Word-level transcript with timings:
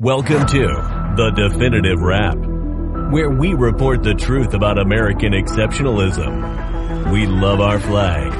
Welcome 0.00 0.46
to 0.46 0.66
The 1.16 1.30
Definitive 1.36 2.00
Wrap, 2.00 2.38
where 3.12 3.28
we 3.28 3.52
report 3.52 4.02
the 4.02 4.14
truth 4.14 4.54
about 4.54 4.78
American 4.78 5.34
exceptionalism. 5.34 7.12
We 7.12 7.26
love 7.26 7.60
our 7.60 7.78
flag, 7.78 8.32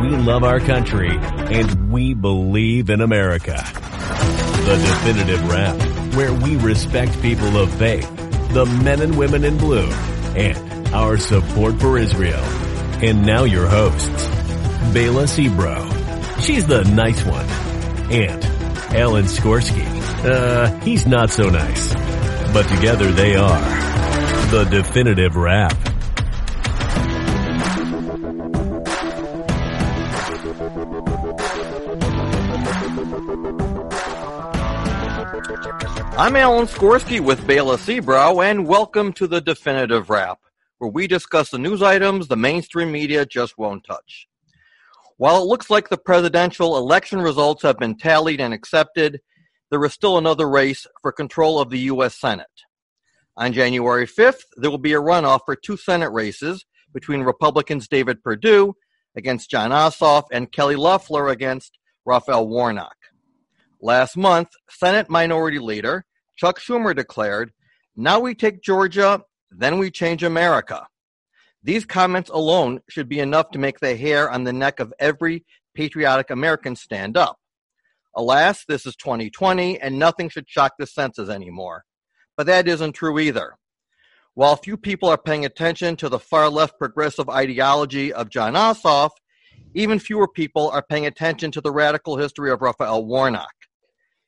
we 0.00 0.10
love 0.10 0.44
our 0.44 0.60
country, 0.60 1.10
and 1.10 1.90
we 1.90 2.14
believe 2.14 2.88
in 2.88 3.00
America. 3.00 3.56
The 3.56 4.76
Definitive 4.76 5.50
Wrap, 5.50 6.14
where 6.14 6.32
we 6.32 6.54
respect 6.54 7.20
people 7.20 7.56
of 7.56 7.74
faith, 7.74 8.08
the 8.52 8.66
men 8.84 9.02
and 9.02 9.18
women 9.18 9.42
in 9.42 9.58
blue, 9.58 9.90
and 10.36 10.94
our 10.94 11.18
support 11.18 11.80
for 11.80 11.98
Israel. 11.98 12.44
And 13.02 13.26
now 13.26 13.42
your 13.42 13.66
hosts, 13.66 14.28
Bela 14.94 15.24
Sebro. 15.24 16.40
She's 16.40 16.64
the 16.68 16.84
nice 16.84 17.24
one. 17.24 17.46
And 18.08 18.44
Alan 18.94 19.24
Skorsky. 19.24 19.97
Uh, 20.20 20.68
he's 20.80 21.06
not 21.06 21.30
so 21.30 21.48
nice. 21.48 21.94
But 22.52 22.68
together 22.68 23.12
they 23.12 23.36
are 23.36 23.60
the 24.50 24.64
definitive 24.64 25.36
Wrap. 25.36 25.72
I'm 36.18 36.34
Alan 36.34 36.66
Skorsky 36.66 37.20
with 37.20 37.46
Bela 37.46 37.78
Sebro, 37.78 38.44
and 38.44 38.66
welcome 38.66 39.12
to 39.12 39.28
the 39.28 39.40
Definitive 39.40 40.10
Wrap, 40.10 40.40
where 40.78 40.90
we 40.90 41.06
discuss 41.06 41.50
the 41.50 41.58
news 41.58 41.80
items 41.80 42.26
the 42.26 42.36
mainstream 42.36 42.90
media 42.90 43.24
just 43.24 43.56
won't 43.56 43.84
touch. 43.84 44.26
While 45.16 45.42
it 45.42 45.46
looks 45.46 45.70
like 45.70 45.88
the 45.88 45.96
presidential 45.96 46.76
election 46.76 47.20
results 47.20 47.62
have 47.62 47.78
been 47.78 47.96
tallied 47.96 48.40
and 48.40 48.52
accepted, 48.52 49.20
there 49.70 49.84
is 49.84 49.92
still 49.92 50.18
another 50.18 50.48
race 50.48 50.86
for 51.02 51.12
control 51.12 51.60
of 51.60 51.70
the 51.70 51.78
U.S. 51.80 52.14
Senate. 52.14 52.46
On 53.36 53.52
January 53.52 54.06
5th, 54.06 54.42
there 54.56 54.70
will 54.70 54.78
be 54.78 54.94
a 54.94 55.00
runoff 55.00 55.40
for 55.44 55.54
two 55.54 55.76
Senate 55.76 56.10
races 56.10 56.64
between 56.92 57.22
Republicans 57.22 57.86
David 57.86 58.22
Perdue 58.22 58.74
against 59.16 59.50
Jon 59.50 59.70
Ossoff 59.70 60.24
and 60.32 60.50
Kelly 60.50 60.76
Loeffler 60.76 61.28
against 61.28 61.78
Raphael 62.04 62.48
Warnock. 62.48 62.96
Last 63.80 64.16
month, 64.16 64.48
Senate 64.68 65.08
Minority 65.08 65.58
Leader 65.58 66.04
Chuck 66.38 66.60
Schumer 66.60 66.94
declared, 66.94 67.52
Now 67.96 68.20
we 68.20 68.34
take 68.34 68.62
Georgia, 68.62 69.22
then 69.50 69.78
we 69.78 69.90
change 69.90 70.22
America. 70.22 70.86
These 71.64 71.84
comments 71.84 72.30
alone 72.30 72.80
should 72.88 73.08
be 73.08 73.18
enough 73.18 73.50
to 73.50 73.58
make 73.58 73.80
the 73.80 73.96
hair 73.96 74.30
on 74.30 74.44
the 74.44 74.52
neck 74.52 74.78
of 74.78 74.94
every 75.00 75.44
patriotic 75.74 76.30
American 76.30 76.76
stand 76.76 77.16
up. 77.16 77.38
Alas, 78.14 78.64
this 78.66 78.86
is 78.86 78.96
2020 78.96 79.80
and 79.80 79.98
nothing 79.98 80.28
should 80.28 80.48
shock 80.48 80.72
the 80.78 80.86
senses 80.86 81.28
anymore. 81.28 81.84
But 82.36 82.46
that 82.46 82.68
isn't 82.68 82.92
true 82.92 83.18
either. 83.18 83.54
While 84.34 84.54
few 84.56 84.76
people 84.76 85.08
are 85.08 85.18
paying 85.18 85.44
attention 85.44 85.96
to 85.96 86.08
the 86.08 86.20
far 86.20 86.48
left 86.48 86.78
progressive 86.78 87.28
ideology 87.28 88.12
of 88.12 88.30
Jon 88.30 88.54
Ossoff, 88.54 89.10
even 89.74 89.98
fewer 89.98 90.28
people 90.28 90.70
are 90.70 90.84
paying 90.88 91.06
attention 91.06 91.50
to 91.50 91.60
the 91.60 91.72
radical 91.72 92.16
history 92.16 92.50
of 92.52 92.62
Raphael 92.62 93.04
Warnock. 93.04 93.52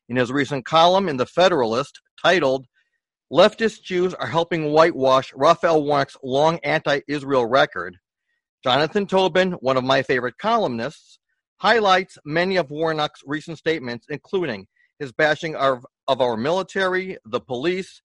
In 0.08 0.16
his 0.16 0.32
recent 0.32 0.64
column 0.64 1.08
in 1.08 1.16
The 1.16 1.26
Federalist, 1.26 2.00
titled 2.20 2.66
Leftist 3.32 3.84
Jews 3.84 4.12
Are 4.14 4.26
Helping 4.26 4.72
Whitewash 4.72 5.32
Raphael 5.36 5.84
Warnock's 5.84 6.16
Long 6.24 6.58
Anti 6.64 7.02
Israel 7.06 7.46
Record, 7.46 7.96
Jonathan 8.64 9.06
Tobin, 9.06 9.52
one 9.52 9.76
of 9.76 9.84
my 9.84 10.02
favorite 10.02 10.36
columnists, 10.36 11.19
highlights 11.60 12.18
many 12.24 12.56
of 12.56 12.70
Warnock's 12.70 13.22
recent 13.26 13.58
statements, 13.58 14.06
including 14.08 14.66
his 14.98 15.12
bashing 15.12 15.54
of, 15.56 15.86
of 16.08 16.20
our 16.20 16.36
military, 16.36 17.18
the 17.26 17.40
police, 17.40 18.02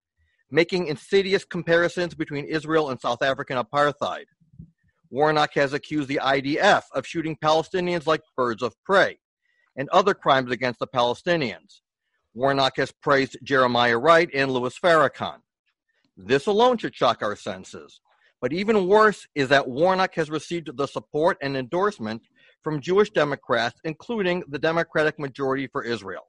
making 0.52 0.88
insidious 0.88 1.46
comparisons 1.46 2.14
between 2.14 2.46
Israel 2.46 2.90
and 2.90 3.00
South 3.00 3.22
African 3.22 3.58
apartheid. 3.58 4.26
Warnock 5.10 5.54
has 5.56 5.74
accused 5.74 6.10
the 6.10 6.20
IDF 6.22 6.84
of 6.94 7.08
shooting 7.08 7.38
Palestinians 7.44 8.06
like 8.06 8.22
birds 8.36 8.62
of 8.62 8.76
prey 8.84 9.20
and 9.78 9.90
other 9.90 10.14
crimes 10.14 10.52
against 10.52 10.80
the 10.80 10.88
Palestinians. 10.88 11.82
Warnock 12.34 12.74
has 12.78 12.92
praised 12.92 13.38
Jeremiah 13.44 13.98
Wright 13.98 14.30
and 14.34 14.52
Louis 14.52 14.78
Farrakhan. 14.78 15.38
This 16.18 16.48
alone 16.48 16.78
should 16.78 16.96
shock 16.96 17.22
our 17.22 17.36
senses. 17.36 18.02
But 18.42 18.52
even 18.52 18.88
worse 18.88 19.26
is 19.36 19.48
that 19.50 19.68
Warnock 19.68 20.16
has 20.16 20.30
received 20.30 20.76
the 20.76 20.88
support 20.88 21.38
and 21.42 21.56
endorsement 21.56 22.24
from 22.66 22.82
Jewish 22.82 23.12
Democrats, 23.12 23.80
including 23.84 24.44
the 24.50 24.58
Democratic 24.58 25.20
majority 25.20 25.68
for 25.68 25.84
Israel. 25.84 26.24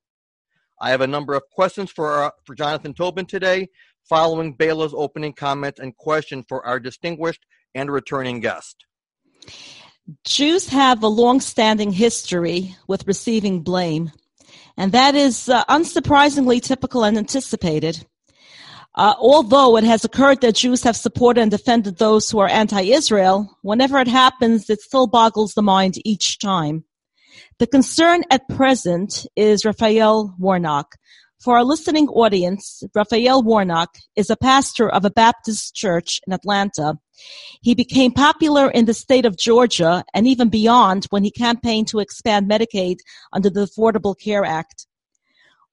I 0.78 0.90
have 0.90 1.00
a 1.00 1.06
number 1.06 1.32
of 1.32 1.42
questions 1.50 1.90
for, 1.90 2.24
uh, 2.24 2.30
for 2.44 2.54
Jonathan 2.54 2.92
Tobin 2.92 3.24
today, 3.24 3.70
following 4.06 4.52
Bela's 4.52 4.92
opening 4.94 5.32
comments 5.32 5.80
and 5.80 5.96
question 5.96 6.44
for 6.46 6.64
our 6.66 6.78
distinguished 6.78 7.46
and 7.74 7.90
returning 7.90 8.40
guest. 8.40 8.84
Jews 10.26 10.68
have 10.68 11.02
a 11.02 11.08
long-standing 11.08 11.92
history 11.92 12.76
with 12.86 13.06
receiving 13.06 13.62
blame, 13.62 14.12
and 14.76 14.92
that 14.92 15.14
is 15.14 15.48
uh, 15.48 15.64
unsurprisingly 15.64 16.60
typical 16.60 17.02
and 17.02 17.16
anticipated. 17.16 18.04
Uh, 18.96 19.14
although 19.18 19.76
it 19.76 19.84
has 19.84 20.04
occurred 20.04 20.40
that 20.40 20.54
Jews 20.54 20.82
have 20.82 20.96
supported 20.96 21.42
and 21.42 21.50
defended 21.50 21.98
those 21.98 22.30
who 22.30 22.38
are 22.38 22.48
anti-Israel, 22.48 23.58
whenever 23.60 23.98
it 23.98 24.08
happens, 24.08 24.70
it 24.70 24.80
still 24.80 25.06
boggles 25.06 25.52
the 25.52 25.62
mind 25.62 25.94
each 26.04 26.38
time. 26.38 26.84
The 27.58 27.66
concern 27.66 28.24
at 28.30 28.48
present 28.48 29.26
is 29.36 29.66
Raphael 29.66 30.34
Warnock. 30.38 30.96
For 31.42 31.58
our 31.58 31.64
listening 31.64 32.08
audience, 32.08 32.82
Raphael 32.94 33.42
Warnock 33.42 33.98
is 34.16 34.30
a 34.30 34.36
pastor 34.36 34.88
of 34.88 35.04
a 35.04 35.10
Baptist 35.10 35.74
church 35.74 36.20
in 36.26 36.32
Atlanta. 36.32 36.98
He 37.60 37.74
became 37.74 38.12
popular 38.12 38.70
in 38.70 38.86
the 38.86 38.94
state 38.94 39.26
of 39.26 39.36
Georgia 39.36 40.04
and 40.14 40.26
even 40.26 40.48
beyond 40.48 41.04
when 41.10 41.22
he 41.22 41.30
campaigned 41.30 41.88
to 41.88 41.98
expand 41.98 42.50
Medicaid 42.50 42.96
under 43.32 43.50
the 43.50 43.66
Affordable 43.66 44.18
Care 44.18 44.44
Act. 44.44 44.86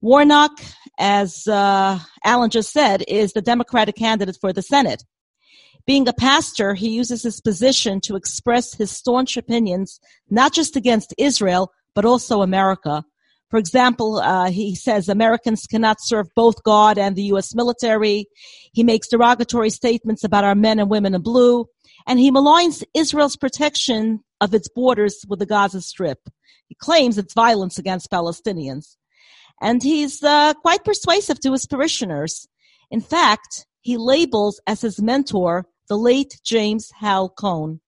Warnock, 0.03 0.52
as 1.00 1.47
uh, 1.47 1.97
Alan 2.25 2.50
just 2.50 2.74
said, 2.74 3.06
is 3.08 3.31
the 3.31 3.41
Democratic 3.41 3.96
candidate 3.96 4.38
for 4.41 4.52
the 4.52 4.62
Senate. 4.62 5.02
Being 5.88 6.09
a 6.09 6.14
pastor, 6.14 6.74
he 6.74 6.90
uses 6.90 7.24
his 7.24 7.40
position 7.40 8.02
to 8.02 8.18
express 8.18 8.74
his 8.74 8.91
staunch 8.91 9.38
opinions, 9.38 10.02
not 10.30 10.52
just 10.52 10.75
against 10.75 11.14
Israel, 11.18 11.72
but 11.96 12.03
also 12.03 12.41
America. 12.41 13.06
For 13.50 13.58
example, 13.58 14.18
uh, 14.18 14.52
he 14.52 14.75
says 14.75 15.08
Americans 15.08 15.68
cannot 15.68 16.02
serve 16.02 16.28
both 16.35 16.64
God 16.64 16.97
and 16.97 17.16
the 17.16 17.24
U.S. 17.35 17.56
military. 17.56 18.25
He 18.74 18.84
makes 18.84 19.08
derogatory 19.08 19.70
statements 19.70 20.25
about 20.25 20.44
our 20.44 20.53
men 20.53 20.80
and 20.80 20.90
women 20.90 21.16
in 21.16 21.22
blue, 21.22 21.68
and 22.06 22.20
he 22.20 22.30
maligns 22.30 22.84
Israel's 22.94 23.38
protection 23.38 24.20
of 24.41 24.53
its 24.53 24.68
borders 24.68 25.24
with 25.30 25.40
the 25.40 25.46
Gaza 25.46 25.80
Strip. 25.80 26.20
He 26.68 26.75
claims 26.75 27.18
it's 27.18 27.34
violence 27.34 27.80
against 27.80 28.12
Palestinians 28.12 28.97
and 29.62 29.81
he's 29.81 30.24
uh, 30.24 30.53
quite 30.56 30.84
persuasive 30.84 31.40
to 31.41 31.52
his 31.52 31.66
parishioners. 31.66 32.47
In 32.91 33.02
fact, 33.02 33.66
he 33.81 33.97
labels 33.97 34.62
as 34.68 34.81
his 34.81 35.02
mentor 35.02 35.66
the 35.88 35.97
late 35.97 36.40
James 36.44 36.91
Hal 37.00 37.30
Cone. 37.30 37.81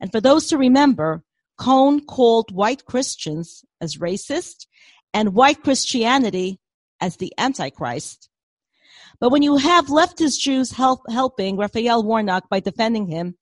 And 0.00 0.12
for 0.12 0.20
those 0.20 0.46
to 0.48 0.58
remember, 0.58 1.22
Cone 1.58 2.04
called 2.04 2.54
white 2.54 2.84
Christians 2.84 3.64
as 3.80 3.96
racist 3.96 4.66
and 5.12 5.34
white 5.34 5.62
Christianity 5.62 6.60
as 7.00 7.16
the 7.16 7.32
Antichrist. 7.38 8.28
But 9.20 9.30
when 9.30 9.42
you 9.42 9.56
have 9.56 9.86
leftist 9.86 10.38
Jews 10.38 10.72
help, 10.72 11.00
helping 11.10 11.56
Raphael 11.56 12.04
Warnock 12.04 12.48
by 12.48 12.60
defending 12.60 13.08
him 13.08 13.36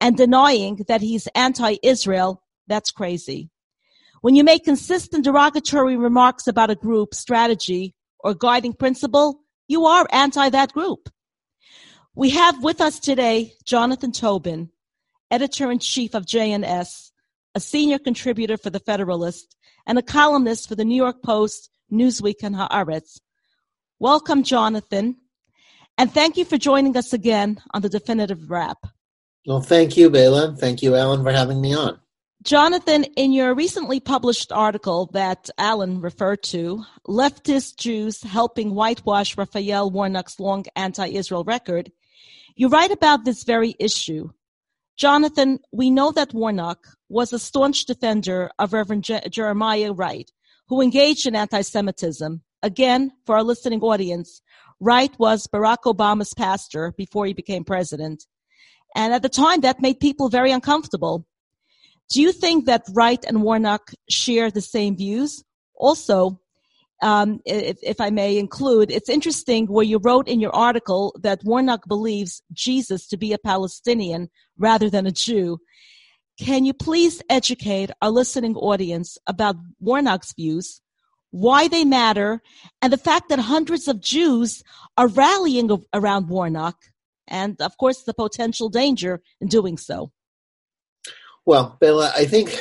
and 0.00 0.16
denying 0.16 0.84
that 0.88 1.00
he's 1.00 1.28
anti-Israel, 1.34 2.42
that's 2.66 2.90
crazy. 2.90 3.48
When 4.22 4.36
you 4.36 4.44
make 4.44 4.64
consistent 4.64 5.24
derogatory 5.24 5.96
remarks 5.96 6.46
about 6.46 6.70
a 6.70 6.76
group, 6.76 7.12
strategy, 7.12 7.96
or 8.20 8.34
guiding 8.34 8.72
principle, 8.72 9.40
you 9.66 9.86
are 9.86 10.06
anti 10.12 10.48
that 10.48 10.72
group. 10.72 11.08
We 12.14 12.30
have 12.30 12.62
with 12.62 12.80
us 12.80 13.00
today 13.00 13.54
Jonathan 13.64 14.12
Tobin, 14.12 14.70
editor 15.28 15.72
in 15.72 15.80
chief 15.80 16.14
of 16.14 16.24
JNS, 16.24 17.10
a 17.56 17.60
senior 17.60 17.98
contributor 17.98 18.56
for 18.56 18.70
the 18.70 18.78
Federalist, 18.78 19.56
and 19.88 19.98
a 19.98 20.02
columnist 20.02 20.68
for 20.68 20.76
the 20.76 20.84
New 20.84 20.94
York 20.94 21.20
Post, 21.24 21.68
Newsweek, 21.92 22.44
and 22.44 22.54
Haaretz. 22.54 23.18
Welcome, 23.98 24.44
Jonathan, 24.44 25.16
and 25.98 26.14
thank 26.14 26.36
you 26.36 26.44
for 26.44 26.58
joining 26.58 26.96
us 26.96 27.12
again 27.12 27.60
on 27.74 27.82
the 27.82 27.88
Definitive 27.88 28.48
Wrap. 28.48 28.86
Well, 29.48 29.62
thank 29.62 29.96
you, 29.96 30.10
Bela. 30.10 30.54
Thank 30.56 30.80
you, 30.80 30.94
Alan, 30.94 31.24
for 31.24 31.32
having 31.32 31.60
me 31.60 31.74
on. 31.74 31.98
Jonathan, 32.42 33.04
in 33.16 33.32
your 33.32 33.54
recently 33.54 34.00
published 34.00 34.50
article 34.50 35.08
that 35.12 35.48
Alan 35.58 36.00
referred 36.00 36.42
to, 36.42 36.84
Leftist 37.06 37.76
Jews 37.76 38.22
Helping 38.22 38.74
Whitewash 38.74 39.36
Raphael 39.36 39.90
Warnock's 39.90 40.40
Long 40.40 40.64
Anti-Israel 40.74 41.44
Record, 41.44 41.92
you 42.56 42.68
write 42.68 42.90
about 42.90 43.24
this 43.24 43.44
very 43.44 43.76
issue. 43.78 44.30
Jonathan, 44.96 45.60
we 45.72 45.90
know 45.90 46.10
that 46.10 46.34
Warnock 46.34 46.88
was 47.08 47.32
a 47.32 47.38
staunch 47.38 47.84
defender 47.84 48.50
of 48.58 48.72
Reverend 48.72 49.04
Je- 49.04 49.28
Jeremiah 49.30 49.92
Wright, 49.92 50.30
who 50.68 50.80
engaged 50.80 51.26
in 51.26 51.36
anti-Semitism, 51.36 52.42
Again, 52.62 53.10
for 53.26 53.34
our 53.36 53.42
listening 53.42 53.80
audience, 53.80 54.40
Wright 54.78 55.12
was 55.18 55.48
Barack 55.48 55.82
Obama's 55.84 56.32
pastor 56.34 56.94
before 56.96 57.26
he 57.26 57.32
became 57.32 57.64
president. 57.64 58.24
And 58.94 59.12
at 59.12 59.22
the 59.22 59.28
time, 59.28 59.62
that 59.62 59.82
made 59.82 59.98
people 59.98 60.28
very 60.28 60.52
uncomfortable. 60.52 61.26
Do 62.12 62.20
you 62.20 62.30
think 62.30 62.66
that 62.66 62.82
Wright 62.92 63.24
and 63.26 63.42
Warnock 63.42 63.90
share 64.10 64.50
the 64.50 64.60
same 64.60 64.98
views? 64.98 65.42
Also, 65.74 66.38
um, 67.00 67.40
if, 67.46 67.78
if, 67.82 68.02
I 68.02 68.10
may 68.10 68.36
include, 68.36 68.90
it's 68.90 69.08
interesting 69.08 69.66
where 69.66 69.82
you 69.84 69.98
wrote 69.98 70.28
in 70.28 70.38
your 70.38 70.54
article 70.54 71.16
that 71.22 71.42
Warnock 71.42 71.88
believes 71.88 72.42
Jesus 72.52 73.08
to 73.08 73.16
be 73.16 73.32
a 73.32 73.38
Palestinian 73.38 74.28
rather 74.58 74.90
than 74.90 75.06
a 75.06 75.10
Jew. 75.10 75.58
Can 76.38 76.66
you 76.66 76.74
please 76.74 77.22
educate 77.30 77.90
our 78.02 78.10
listening 78.10 78.56
audience 78.56 79.16
about 79.26 79.56
Warnock's 79.80 80.34
views 80.34 80.82
why 81.30 81.66
they 81.66 81.82
matter, 81.82 82.42
and 82.82 82.92
the 82.92 82.98
fact 82.98 83.30
that 83.30 83.38
hundreds 83.38 83.88
of 83.88 84.02
Jews 84.02 84.62
are 84.98 85.08
rallying 85.08 85.70
around 85.94 86.28
Warnock, 86.28 86.76
and 87.26 87.58
of 87.62 87.78
course 87.78 88.02
the 88.02 88.12
potential 88.12 88.68
danger 88.68 89.22
in 89.40 89.48
doing 89.48 89.78
so. 89.78 90.12
Well, 91.44 91.76
Bela, 91.80 92.12
I 92.16 92.24
think 92.26 92.56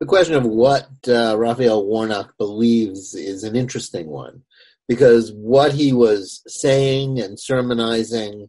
the 0.00 0.06
question 0.06 0.34
of 0.34 0.44
what 0.44 0.88
uh, 1.06 1.36
Raphael 1.36 1.84
Warnock 1.84 2.36
believes 2.38 3.14
is 3.14 3.44
an 3.44 3.54
interesting 3.56 4.08
one 4.08 4.42
because 4.88 5.32
what 5.32 5.72
he 5.72 5.92
was 5.92 6.42
saying 6.46 7.20
and 7.20 7.38
sermonizing 7.38 8.48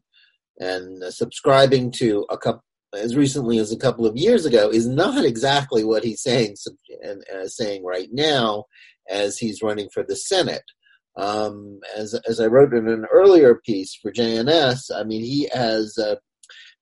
and 0.59 1.03
subscribing 1.13 1.91
to 1.91 2.25
a 2.29 2.37
couple 2.37 2.63
as 2.97 3.15
recently 3.15 3.59
as 3.59 3.71
a 3.71 3.77
couple 3.77 4.05
of 4.05 4.17
years 4.17 4.45
ago 4.45 4.69
is 4.69 4.87
not 4.87 5.23
exactly 5.23 5.83
what 5.83 6.03
he's 6.03 6.23
saying 6.23 6.55
and 7.03 7.23
uh, 7.31 7.47
saying 7.47 7.83
right 7.83 8.09
now 8.11 8.63
as 9.07 9.37
he's 9.37 9.61
running 9.61 9.87
for 9.93 10.03
the 10.03 10.15
Senate. 10.15 10.63
Um, 11.15 11.79
as 11.97 12.13
as 12.27 12.39
I 12.39 12.47
wrote 12.47 12.73
in 12.73 12.87
an 12.87 13.05
earlier 13.11 13.55
piece 13.55 13.93
for 13.93 14.11
JNS, 14.11 14.89
I 14.95 15.03
mean 15.03 15.21
he 15.21 15.49
has 15.53 15.97
uh, 15.97 16.15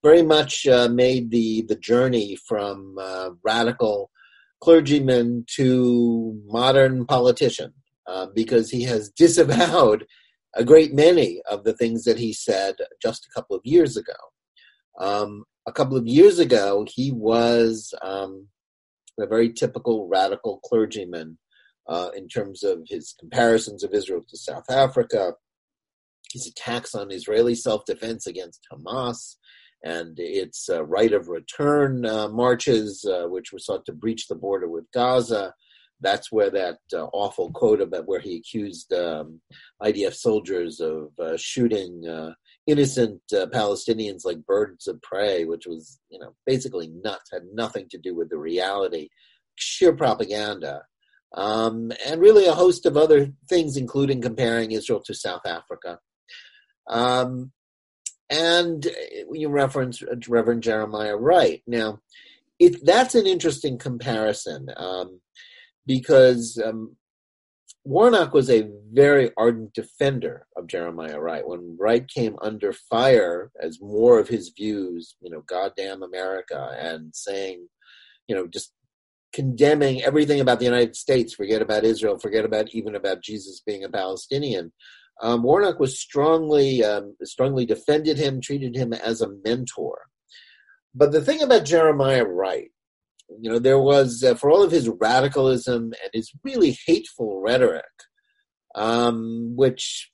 very 0.03 0.21
much 0.21 0.67
uh, 0.67 0.87
made 0.87 1.31
the 1.31 1.63
the 1.67 1.75
journey 1.75 2.37
from 2.47 2.95
uh, 2.99 3.29
radical 3.43 4.11
clergyman 4.61 5.45
to 5.47 6.39
modern 6.45 7.05
politician 7.05 7.73
uh, 8.07 8.27
because 8.33 8.69
he 8.69 8.83
has 8.83 9.09
disavowed 9.09 10.05
a 10.55 10.63
great 10.63 10.93
many 10.93 11.41
of 11.49 11.63
the 11.63 11.73
things 11.73 12.03
that 12.03 12.17
he 12.17 12.33
said 12.33 12.75
just 13.01 13.25
a 13.25 13.33
couple 13.33 13.55
of 13.55 13.61
years 13.63 13.95
ago. 13.97 14.13
Um, 14.99 15.43
a 15.67 15.71
couple 15.71 15.97
of 15.97 16.07
years 16.07 16.39
ago, 16.39 16.85
he 16.89 17.11
was 17.11 17.93
um, 18.01 18.47
a 19.19 19.27
very 19.27 19.51
typical 19.53 20.07
radical 20.07 20.59
clergyman 20.63 21.37
uh, 21.87 22.09
in 22.15 22.27
terms 22.27 22.63
of 22.63 22.83
his 22.87 23.13
comparisons 23.19 23.83
of 23.83 23.93
Israel 23.93 24.23
to 24.27 24.37
South 24.37 24.69
Africa, 24.69 25.33
his 26.31 26.47
attacks 26.47 26.95
on 26.95 27.11
Israeli 27.11 27.55
self 27.55 27.85
defense 27.85 28.27
against 28.27 28.65
Hamas, 28.71 29.35
and 29.87 30.19
its 30.19 30.69
uh, 30.69 30.83
right 30.85 31.13
of 31.13 31.27
return 31.27 32.05
uh, 32.05 32.27
marches, 32.27 33.05
uh, 33.05 33.27
which 33.27 33.51
were 33.51 33.59
sought 33.59 33.85
to 33.85 33.93
breach 33.93 34.27
the 34.27 34.35
border 34.35 34.67
with 34.69 34.91
Gaza. 34.93 35.53
That's 35.99 36.31
where 36.31 36.51
that 36.51 36.79
uh, 36.93 37.05
awful 37.13 37.51
quote 37.51 37.81
about 37.81 38.07
where 38.07 38.19
he 38.19 38.37
accused 38.37 38.93
um, 38.93 39.41
IDF 39.81 40.13
soldiers 40.13 40.79
of 40.79 41.09
uh, 41.19 41.37
shooting 41.37 42.03
innocent 42.67 43.21
Palestinians 43.31 44.25
like 44.25 44.45
birds 44.45 44.87
of 44.87 45.01
prey, 45.01 45.45
which 45.45 45.65
was, 45.65 45.99
you 46.09 46.19
know, 46.19 46.35
basically 46.45 46.89
nuts, 46.89 47.31
had 47.31 47.43
nothing 47.53 47.87
to 47.89 47.97
do 47.97 48.13
with 48.13 48.29
the 48.29 48.37
reality, 48.37 49.07
sheer 49.55 49.93
propaganda 49.93 50.83
um, 51.33 51.91
and 52.05 52.21
really 52.21 52.45
a 52.45 52.53
host 52.53 52.85
of 52.85 52.97
other 52.97 53.31
things, 53.49 53.77
including 53.77 54.21
comparing 54.21 54.71
Israel 54.71 55.01
to 55.05 55.13
South 55.13 55.45
Africa. 55.45 55.99
Um, 56.89 57.51
and 58.29 58.87
you 59.31 59.49
reference 59.49 60.03
Reverend 60.27 60.63
Jeremiah 60.63 61.15
Wright. 61.15 61.61
Now, 61.67 61.99
it, 62.59 62.83
that's 62.85 63.15
an 63.15 63.25
interesting 63.25 63.77
comparison 63.77 64.67
um, 64.77 65.21
because 65.85 66.61
um, 66.63 66.95
Warnock 67.83 68.33
was 68.33 68.49
a 68.49 68.69
very 68.91 69.31
ardent 69.37 69.73
defender 69.73 70.45
of 70.57 70.67
Jeremiah 70.67 71.19
Wright. 71.19 71.47
When 71.47 71.77
Wright 71.79 72.05
came 72.07 72.35
under 72.41 72.73
fire 72.73 73.51
as 73.61 73.79
more 73.81 74.19
of 74.19 74.27
his 74.27 74.49
views, 74.49 75.15
you 75.21 75.31
know, 75.31 75.41
goddamn 75.47 76.03
America, 76.03 76.75
and 76.79 77.15
saying, 77.15 77.67
you 78.27 78.35
know, 78.35 78.47
just 78.47 78.73
condemning 79.31 80.01
everything 80.01 80.41
about 80.41 80.59
the 80.59 80.65
United 80.65 80.95
States, 80.95 81.33
forget 81.33 81.61
about 81.61 81.85
Israel, 81.85 82.19
forget 82.19 82.43
about 82.43 82.73
even 82.73 82.95
about 82.95 83.21
Jesus 83.21 83.61
being 83.65 83.83
a 83.83 83.89
Palestinian. 83.89 84.73
Um, 85.21 85.43
Warnock 85.43 85.79
was 85.79 85.99
strongly 85.99 86.83
um, 86.83 87.15
strongly 87.23 87.65
defended 87.65 88.17
him, 88.17 88.39
treated 88.39 88.75
him 88.75 88.93
as 88.93 89.21
a 89.21 89.31
mentor. 89.43 90.01
But 90.93 91.11
the 91.11 91.21
thing 91.21 91.41
about 91.41 91.65
Jeremiah 91.65 92.25
Wright, 92.25 92.71
you 93.39 93.49
know, 93.49 93.59
there 93.59 93.79
was 93.79 94.23
uh, 94.23 94.35
for 94.35 94.49
all 94.49 94.63
of 94.63 94.71
his 94.71 94.89
radicalism 94.89 95.93
and 96.03 96.11
his 96.13 96.31
really 96.43 96.77
hateful 96.85 97.41
rhetoric, 97.41 97.85
um, 98.75 99.53
which 99.55 100.11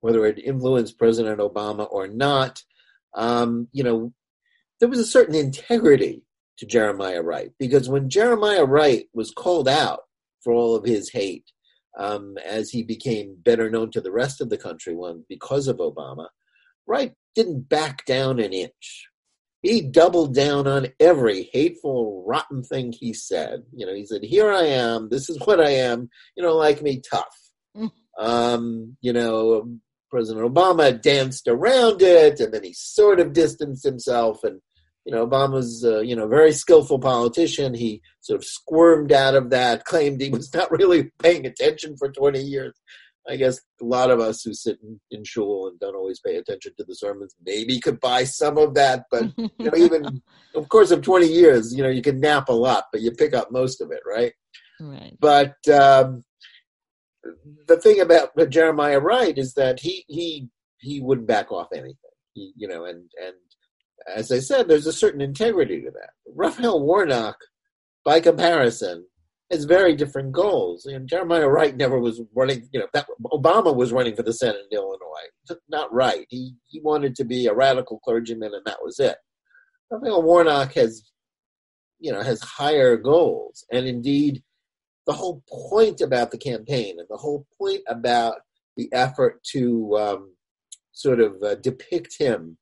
whether 0.00 0.24
it 0.26 0.38
influenced 0.38 0.98
President 0.98 1.40
Obama 1.40 1.86
or 1.90 2.06
not, 2.06 2.62
um, 3.14 3.68
you 3.72 3.82
know, 3.82 4.12
there 4.78 4.88
was 4.88 4.98
a 4.98 5.06
certain 5.06 5.34
integrity 5.34 6.22
to 6.58 6.66
Jeremiah 6.66 7.22
Wright 7.22 7.50
because 7.58 7.88
when 7.88 8.08
Jeremiah 8.08 8.64
Wright 8.64 9.06
was 9.12 9.30
called 9.30 9.68
out 9.68 10.00
for 10.42 10.52
all 10.52 10.74
of 10.76 10.84
his 10.84 11.10
hate, 11.10 11.50
um, 11.96 12.36
as 12.44 12.70
he 12.70 12.82
became 12.82 13.36
better 13.42 13.70
known 13.70 13.90
to 13.92 14.00
the 14.00 14.12
rest 14.12 14.40
of 14.40 14.50
the 14.50 14.58
country 14.58 14.94
one 14.94 15.24
because 15.28 15.68
of 15.68 15.78
Obama, 15.78 16.28
Wright 16.86 17.12
didn't 17.34 17.68
back 17.68 18.04
down 18.04 18.38
an 18.38 18.52
inch. 18.52 19.08
He 19.62 19.80
doubled 19.80 20.34
down 20.34 20.68
on 20.68 20.88
every 21.00 21.50
hateful, 21.52 22.24
rotten 22.26 22.62
thing 22.62 22.92
he 22.92 23.12
said. 23.12 23.64
You 23.74 23.86
know, 23.86 23.94
he 23.94 24.06
said, 24.06 24.22
"Here 24.22 24.50
I 24.50 24.64
am. 24.64 25.08
This 25.08 25.28
is 25.28 25.38
what 25.44 25.60
I 25.60 25.70
am. 25.70 26.08
You 26.36 26.44
know, 26.44 26.54
like 26.54 26.82
me, 26.82 27.00
tough." 27.00 27.36
Mm. 27.76 27.90
Um, 28.18 28.96
you 29.00 29.12
know, 29.12 29.68
President 30.10 30.46
Obama 30.46 31.00
danced 31.00 31.48
around 31.48 32.00
it, 32.02 32.38
and 32.38 32.52
then 32.54 32.62
he 32.62 32.74
sort 32.74 33.18
of 33.18 33.32
distanced 33.32 33.84
himself 33.84 34.44
and 34.44 34.60
you 35.06 35.14
know, 35.14 35.24
Obama's, 35.24 35.84
uh, 35.84 36.00
you 36.00 36.16
know, 36.16 36.26
very 36.26 36.52
skillful 36.52 36.98
politician. 36.98 37.74
He 37.74 38.02
sort 38.20 38.40
of 38.40 38.44
squirmed 38.44 39.12
out 39.12 39.36
of 39.36 39.50
that, 39.50 39.84
claimed 39.84 40.20
he 40.20 40.30
was 40.30 40.52
not 40.52 40.70
really 40.70 41.12
paying 41.22 41.46
attention 41.46 41.96
for 41.96 42.10
20 42.10 42.40
years. 42.40 42.74
I 43.28 43.36
guess 43.36 43.60
a 43.80 43.84
lot 43.84 44.10
of 44.10 44.20
us 44.20 44.42
who 44.42 44.52
sit 44.52 44.78
in, 44.82 45.00
in 45.12 45.24
shul 45.24 45.68
and 45.68 45.78
don't 45.78 45.94
always 45.94 46.20
pay 46.20 46.36
attention 46.36 46.72
to 46.76 46.84
the 46.84 46.94
sermons 46.94 47.34
maybe 47.44 47.80
could 47.80 48.00
buy 48.00 48.24
some 48.24 48.58
of 48.58 48.74
that. 48.74 49.04
But, 49.10 49.32
you 49.36 49.50
know, 49.60 49.76
even, 49.76 50.22
of 50.56 50.68
course, 50.68 50.90
of 50.90 51.02
20 51.02 51.26
years, 51.26 51.72
you 51.72 51.84
know, 51.84 51.88
you 51.88 52.02
can 52.02 52.20
nap 52.20 52.48
a 52.48 52.52
lot, 52.52 52.84
but 52.90 53.00
you 53.00 53.12
pick 53.12 53.32
up 53.32 53.52
most 53.52 53.80
of 53.80 53.92
it, 53.92 54.00
right? 54.04 54.32
Right. 54.80 55.16
But 55.20 55.54
um, 55.72 56.24
the 57.68 57.80
thing 57.80 58.00
about 58.00 58.30
Jeremiah 58.50 59.00
Wright 59.00 59.38
is 59.38 59.54
that 59.54 59.78
he, 59.80 60.04
he, 60.08 60.48
he 60.78 61.00
wouldn't 61.00 61.28
back 61.28 61.52
off 61.52 61.68
anything. 61.72 61.96
He, 62.34 62.52
you 62.56 62.68
know, 62.68 62.84
and, 62.84 63.08
and 63.24 63.34
as 64.14 64.30
I 64.30 64.38
said, 64.38 64.68
there's 64.68 64.86
a 64.86 64.92
certain 64.92 65.20
integrity 65.20 65.80
to 65.82 65.90
that. 65.90 66.10
Raphael 66.34 66.82
Warnock, 66.82 67.36
by 68.04 68.20
comparison, 68.20 69.06
has 69.50 69.64
very 69.64 69.94
different 69.94 70.32
goals. 70.32 70.86
And 70.86 71.08
Jeremiah 71.08 71.48
Wright 71.48 71.76
never 71.76 71.98
was 71.98 72.20
running, 72.34 72.68
you 72.72 72.80
know, 72.80 72.86
that, 72.92 73.06
Obama 73.32 73.74
was 73.74 73.92
running 73.92 74.16
for 74.16 74.22
the 74.22 74.32
Senate 74.32 74.62
in 74.70 74.76
Illinois. 74.76 75.58
Not 75.68 75.92
Wright. 75.92 76.26
He, 76.28 76.54
he 76.66 76.80
wanted 76.80 77.14
to 77.16 77.24
be 77.24 77.46
a 77.46 77.54
radical 77.54 78.00
clergyman, 78.00 78.54
and 78.54 78.64
that 78.64 78.82
was 78.82 78.98
it. 78.98 79.16
Raphael 79.90 80.22
Warnock 80.22 80.74
has, 80.74 81.04
you 82.00 82.12
know, 82.12 82.22
has 82.22 82.40
higher 82.42 82.96
goals. 82.96 83.64
And 83.72 83.86
indeed, 83.86 84.42
the 85.06 85.12
whole 85.12 85.44
point 85.48 86.00
about 86.00 86.32
the 86.32 86.38
campaign 86.38 86.96
and 86.98 87.06
the 87.08 87.16
whole 87.16 87.46
point 87.58 87.82
about 87.88 88.36
the 88.76 88.92
effort 88.92 89.42
to 89.52 89.96
um, 89.96 90.34
sort 90.92 91.20
of 91.20 91.40
uh, 91.42 91.54
depict 91.56 92.16
him 92.18 92.58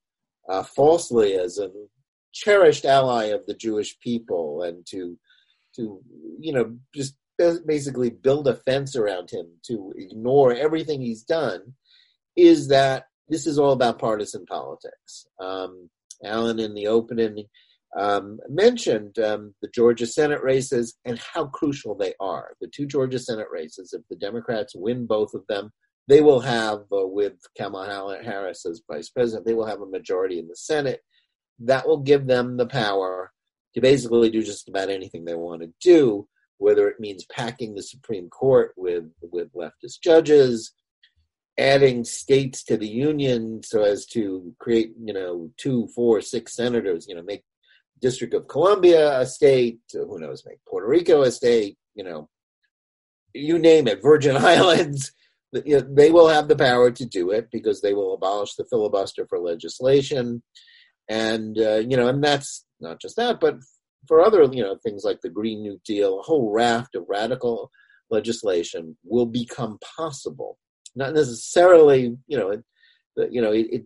uh, 0.49 0.63
falsely 0.63 1.35
as 1.35 1.59
a 1.59 1.71
cherished 2.33 2.85
ally 2.85 3.27
of 3.27 3.47
the 3.47 3.55
Jewish 3.55 3.99
people 4.01 4.63
and 4.63 4.85
to 4.91 5.19
to 5.77 6.01
you 6.39 6.53
know 6.53 6.77
just 6.95 7.15
basically 7.67 8.11
build 8.11 8.47
a 8.47 8.55
fence 8.55 8.95
around 8.95 9.31
him 9.31 9.47
to 9.67 9.93
ignore 9.97 10.53
everything 10.53 11.01
he's 11.01 11.23
done 11.23 11.75
is 12.37 12.69
that 12.69 13.07
this 13.29 13.47
is 13.47 13.59
all 13.59 13.73
about 13.73 13.99
partisan 13.99 14.45
politics. 14.47 15.27
Um, 15.41 15.91
Alan 16.25 16.61
in 16.61 16.75
the 16.75 16.87
opening 16.87 17.47
um, 17.99 18.39
mentioned 18.49 19.19
um, 19.19 19.55
the 19.63 19.69
Georgia 19.69 20.07
Senate 20.07 20.43
races 20.43 20.97
and 21.05 21.19
how 21.19 21.47
crucial 21.47 21.95
they 21.95 22.15
are. 22.21 22.51
The 22.61 22.69
two 22.69 22.87
Georgia 22.87 23.19
Senate 23.19 23.47
races, 23.53 23.93
if 23.93 24.03
the 24.11 24.17
Democrats 24.17 24.75
win 24.75 25.07
both 25.07 25.35
of 25.35 25.47
them, 25.49 25.73
they 26.07 26.21
will 26.21 26.41
have, 26.41 26.81
uh, 26.93 27.07
with 27.07 27.35
Kamala 27.57 28.23
Harris 28.23 28.67
as 28.67 28.83
vice 28.91 29.09
president, 29.09 29.47
they 29.47 29.55
will 29.55 29.67
have 29.67 29.81
a 29.81 29.87
majority 29.87 30.39
in 30.39 30.49
the 30.49 30.57
Senate. 30.57 31.01
That 31.61 31.87
will 31.87 31.99
give 31.99 32.27
them 32.27 32.57
the 32.57 32.67
power 32.67 33.33
to 33.75 33.81
basically 33.81 34.31
do 34.31 34.43
just 34.43 34.69
about 34.69 34.91
anything 34.91 35.25
they 35.25 35.35
want 35.35 35.63
to 35.63 35.73
do 35.81 36.29
whether 36.59 36.89
it 36.89 37.01
means 37.01 37.27
packing 37.27 37.75
the 37.75 37.83
Supreme 37.83 38.29
Court 38.29 38.73
with 38.77 39.05
with 39.21 39.53
leftist 39.53 40.01
judges, 40.03 40.73
adding 41.59 42.05
states 42.05 42.63
to 42.65 42.77
the 42.77 42.89
union 42.89 43.63
so 43.63 43.83
as 43.83 44.07
to 44.07 44.55
create, 44.59 44.93
you 45.03 45.13
know, 45.13 45.51
two, 45.57 45.89
four, 45.95 46.21
six 46.21 46.55
senators, 46.55 47.07
you 47.09 47.15
know, 47.15 47.23
make 47.23 47.45
District 48.01 48.35
of 48.35 48.49
Columbia 48.49 49.21
a 49.21 49.27
state, 49.27 49.81
who 49.93 50.19
knows, 50.19 50.45
make 50.47 50.59
Puerto 50.67 50.89
Rico 50.89 51.23
a 51.23 51.31
state, 51.31 51.77
you 51.95 52.05
know, 52.05 52.29
you 53.33 53.59
name 53.59 53.89
it, 53.89 54.03
Virgin 54.03 54.37
Islands. 54.55 55.13
They 55.55 56.11
will 56.11 56.29
have 56.29 56.49
the 56.49 56.57
power 56.57 56.91
to 56.91 57.07
do 57.07 57.31
it 57.31 57.49
because 57.53 57.81
they 57.81 57.95
will 57.95 58.15
abolish 58.15 58.55
the 58.55 58.65
filibuster 58.65 59.27
for 59.27 59.39
legislation, 59.39 60.43
and 61.09 61.59
uh, 61.59 61.77
you 61.77 61.97
know, 61.97 62.09
and 62.09 62.23
that's 62.23 62.65
not 62.81 63.01
just 63.01 63.17
that, 63.17 63.39
but 63.41 63.57
for 64.09 64.21
other 64.21 64.43
you 64.45 64.63
know 64.63 64.77
things 64.83 65.05
like 65.05 65.21
the 65.21 65.31
Green 65.31 65.63
New 65.63 65.81
Deal, 65.87 66.19
a 66.19 66.23
whole 66.23 66.51
raft 66.51 66.95
of 66.95 67.05
radical 67.09 67.71
legislation 68.11 68.97
will 69.05 69.27
become 69.27 69.79
possible. 69.97 70.59
Not 70.97 71.15
necessarily, 71.15 72.17
you 72.27 72.39
know, 72.39 72.51
it, 72.51 72.63
you 73.31 73.41
know, 73.41 73.53
it, 73.53 73.67
it 73.71 73.85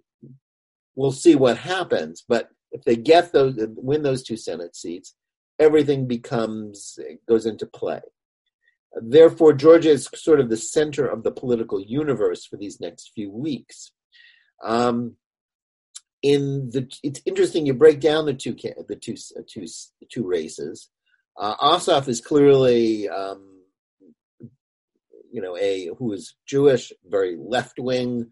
we'll 0.95 1.13
see 1.13 1.35
what 1.35 1.57
happens, 1.59 2.25
but 2.29 2.49
if 2.73 2.83
they 2.85 2.97
get 2.97 3.33
those, 3.33 3.57
win 3.77 4.03
those 4.03 4.23
two 4.23 4.37
Senate 4.37 4.77
seats, 4.77 5.15
everything 5.59 6.07
becomes 6.07 6.99
goes 7.29 7.47
into 7.47 7.67
play. 7.67 8.01
Therefore, 8.95 9.53
Georgia 9.53 9.91
is 9.91 10.09
sort 10.15 10.41
of 10.41 10.49
the 10.49 10.57
center 10.57 11.07
of 11.07 11.23
the 11.23 11.31
political 11.31 11.81
universe 11.81 12.47
for 12.47 12.57
these 12.57 12.81
next 12.81 13.13
few 13.15 13.31
weeks. 13.31 13.93
Um, 14.65 15.17
in 16.23 16.71
the, 16.71 16.91
it's 17.03 17.21
interesting. 17.27 17.67
You 17.67 17.75
break 17.75 18.01
down 18.01 18.27
the 18.27 18.35
two 18.35 18.57
the 18.89 18.97
two 18.97 19.15
two 19.49 19.67
two 20.11 20.27
races. 20.27 20.91
Uh, 21.37 21.55
Ossoff 21.57 22.09
is 22.09 22.21
clearly, 22.21 23.09
um, 23.09 23.63
you 25.31 25.41
know, 25.41 25.57
a 25.57 25.91
who 25.99 26.13
is 26.13 26.35
Jewish, 26.47 26.93
very 27.07 27.37
left 27.39 27.79
wing, 27.79 28.31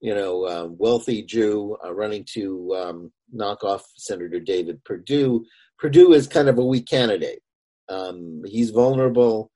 you 0.00 0.14
know, 0.14 0.44
uh, 0.44 0.68
wealthy 0.70 1.22
Jew 1.22 1.76
uh, 1.84 1.94
running 1.94 2.24
to 2.32 2.74
um, 2.76 3.12
knock 3.32 3.62
off 3.62 3.86
Senator 3.96 4.40
David 4.40 4.82
Perdue. 4.84 5.44
Perdue 5.78 6.12
is 6.14 6.26
kind 6.26 6.48
of 6.48 6.58
a 6.58 6.64
weak 6.64 6.86
candidate. 6.86 7.40
Um, 7.88 8.42
he's 8.44 8.70
vulnerable. 8.70 9.52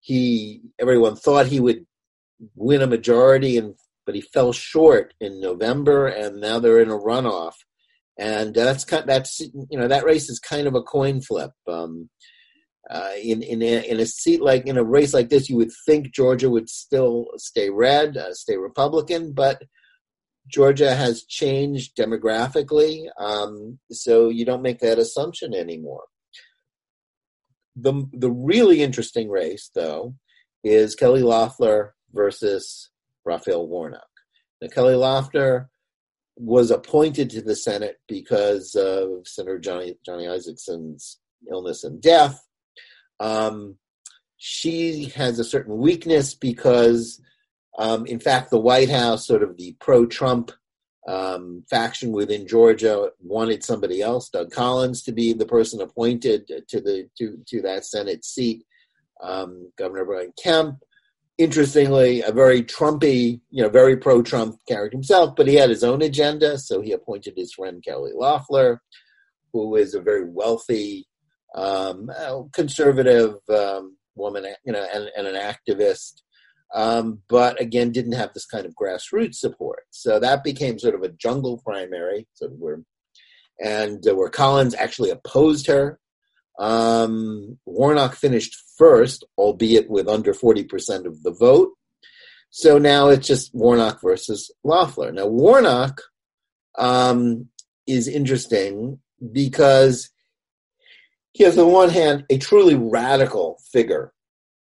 He 0.00 0.62
everyone 0.78 1.16
thought 1.16 1.46
he 1.46 1.60
would 1.60 1.86
win 2.54 2.82
a 2.82 2.86
majority, 2.86 3.56
and 3.58 3.74
but 4.06 4.14
he 4.14 4.20
fell 4.20 4.52
short 4.52 5.14
in 5.20 5.40
November, 5.40 6.06
and 6.06 6.40
now 6.40 6.58
they're 6.58 6.80
in 6.80 6.90
a 6.90 6.98
runoff. 6.98 7.54
And 8.18 8.54
that's 8.54 8.84
kind 8.84 9.06
that's 9.06 9.40
you 9.40 9.78
know 9.78 9.88
that 9.88 10.04
race 10.04 10.28
is 10.28 10.38
kind 10.38 10.66
of 10.66 10.74
a 10.74 10.82
coin 10.82 11.20
flip. 11.20 11.50
Um, 11.66 12.08
uh, 12.90 13.10
in 13.22 13.42
in 13.42 13.62
a, 13.62 13.86
in 13.86 14.00
a 14.00 14.06
seat 14.06 14.40
like 14.40 14.66
in 14.66 14.78
a 14.78 14.84
race 14.84 15.12
like 15.12 15.28
this, 15.28 15.48
you 15.48 15.56
would 15.56 15.70
think 15.86 16.12
Georgia 16.12 16.48
would 16.48 16.68
still 16.68 17.26
stay 17.36 17.70
red, 17.70 18.16
uh, 18.16 18.32
stay 18.32 18.56
Republican, 18.56 19.32
but 19.32 19.62
Georgia 20.48 20.94
has 20.94 21.24
changed 21.24 21.96
demographically, 21.96 23.08
um, 23.18 23.78
so 23.90 24.30
you 24.30 24.44
don't 24.44 24.62
make 24.62 24.78
that 24.78 24.98
assumption 24.98 25.54
anymore. 25.54 26.04
The 27.80 28.08
the 28.12 28.30
really 28.30 28.82
interesting 28.82 29.28
race, 29.28 29.70
though, 29.74 30.14
is 30.64 30.94
Kelly 30.94 31.22
Loeffler 31.22 31.94
versus 32.12 32.90
Raphael 33.24 33.66
Warnock. 33.66 34.08
Now, 34.60 34.68
Kelly 34.68 34.94
Loeffler 34.94 35.70
was 36.36 36.70
appointed 36.70 37.30
to 37.30 37.42
the 37.42 37.56
Senate 37.56 37.98
because 38.08 38.74
of 38.74 39.26
Senator 39.26 39.58
Johnny 39.58 39.96
Johnny 40.04 40.26
Isakson's 40.26 41.18
illness 41.50 41.84
and 41.84 42.00
death. 42.00 42.44
Um, 43.20 43.76
she 44.36 45.06
has 45.16 45.38
a 45.38 45.44
certain 45.44 45.78
weakness 45.78 46.34
because 46.34 47.20
um, 47.78 48.06
in 48.06 48.18
fact, 48.18 48.50
the 48.50 48.58
White 48.58 48.90
House, 48.90 49.26
sort 49.26 49.42
of 49.44 49.56
the 49.56 49.76
pro-Trump 49.78 50.50
um, 51.08 51.64
faction 51.70 52.12
within 52.12 52.46
Georgia, 52.46 53.10
wanted 53.18 53.64
somebody 53.64 54.02
else, 54.02 54.28
Doug 54.28 54.50
Collins, 54.50 55.02
to 55.04 55.12
be 55.12 55.32
the 55.32 55.46
person 55.46 55.80
appointed 55.80 56.46
to 56.68 56.80
the 56.80 57.08
to 57.16 57.42
to 57.46 57.62
that 57.62 57.86
Senate 57.86 58.24
seat. 58.24 58.64
Um, 59.22 59.72
Governor 59.78 60.04
Brian 60.04 60.32
Kemp, 60.40 60.76
interestingly, 61.38 62.20
a 62.20 62.30
very 62.30 62.62
Trumpy, 62.62 63.40
you 63.50 63.62
know, 63.62 63.70
very 63.70 63.96
pro-Trump 63.96 64.58
character 64.68 64.96
himself, 64.96 65.34
but 65.34 65.48
he 65.48 65.54
had 65.54 65.70
his 65.70 65.82
own 65.82 66.02
agenda, 66.02 66.58
so 66.58 66.82
he 66.82 66.92
appointed 66.92 67.34
his 67.36 67.54
friend 67.54 67.82
Kelly 67.82 68.12
Loeffler, 68.14 68.80
who 69.52 69.76
is 69.76 69.94
a 69.94 70.00
very 70.00 70.28
wealthy, 70.28 71.08
um, 71.54 72.10
conservative 72.52 73.36
um, 73.48 73.96
woman, 74.14 74.46
you 74.64 74.72
know, 74.72 74.86
and, 74.94 75.10
and 75.16 75.26
an 75.26 75.34
activist 75.34 76.22
um, 76.74 77.22
but 77.28 77.60
again 77.60 77.90
didn't 77.92 78.12
have 78.12 78.32
this 78.32 78.46
kind 78.46 78.66
of 78.66 78.74
grassroots 78.74 79.36
support. 79.36 79.84
So 79.90 80.18
that 80.20 80.44
became 80.44 80.78
sort 80.78 80.94
of 80.94 81.02
a 81.02 81.08
jungle 81.08 81.62
primary, 81.64 82.26
so 82.34 82.48
where 82.48 82.82
and 83.60 84.06
uh, 84.06 84.14
where 84.14 84.30
Collins 84.30 84.74
actually 84.74 85.10
opposed 85.10 85.66
her. 85.66 85.98
Um, 86.58 87.58
Warnock 87.66 88.14
finished 88.14 88.56
first, 88.76 89.24
albeit 89.36 89.88
with 89.88 90.08
under 90.08 90.34
forty 90.34 90.64
percent 90.64 91.06
of 91.06 91.22
the 91.22 91.32
vote. 91.32 91.70
So 92.50 92.78
now 92.78 93.08
it's 93.08 93.26
just 93.26 93.54
Warnock 93.54 94.00
versus 94.00 94.50
Loeffler. 94.64 95.12
Now 95.12 95.26
Warnock 95.26 96.00
um, 96.78 97.48
is 97.86 98.08
interesting 98.08 99.00
because 99.32 100.10
he 101.32 101.44
has, 101.44 101.58
on 101.58 101.70
one 101.70 101.90
hand, 101.90 102.24
a 102.30 102.38
truly 102.38 102.74
radical 102.74 103.58
figure. 103.70 104.12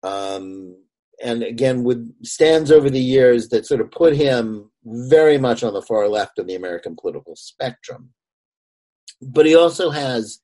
Um, 0.03 0.77
and 1.23 1.43
again 1.43 1.85
with 1.85 2.15
stands 2.25 2.71
over 2.71 2.91
the 2.91 3.01
years 3.01 3.49
that 3.49 3.67
sort 3.67 3.81
of 3.81 3.91
put 3.91 4.15
him 4.15 4.71
very 4.85 5.39
much 5.39 5.63
on 5.63 5.73
the 5.73 5.83
far 5.83 6.09
left 6.09 6.39
of 6.39 6.47
the 6.47 6.55
American 6.55 6.97
political 7.01 7.35
spectrum. 7.37 8.11
But 9.21 9.47
he 9.47 9.55
also 9.55 9.91
has, 9.91 10.41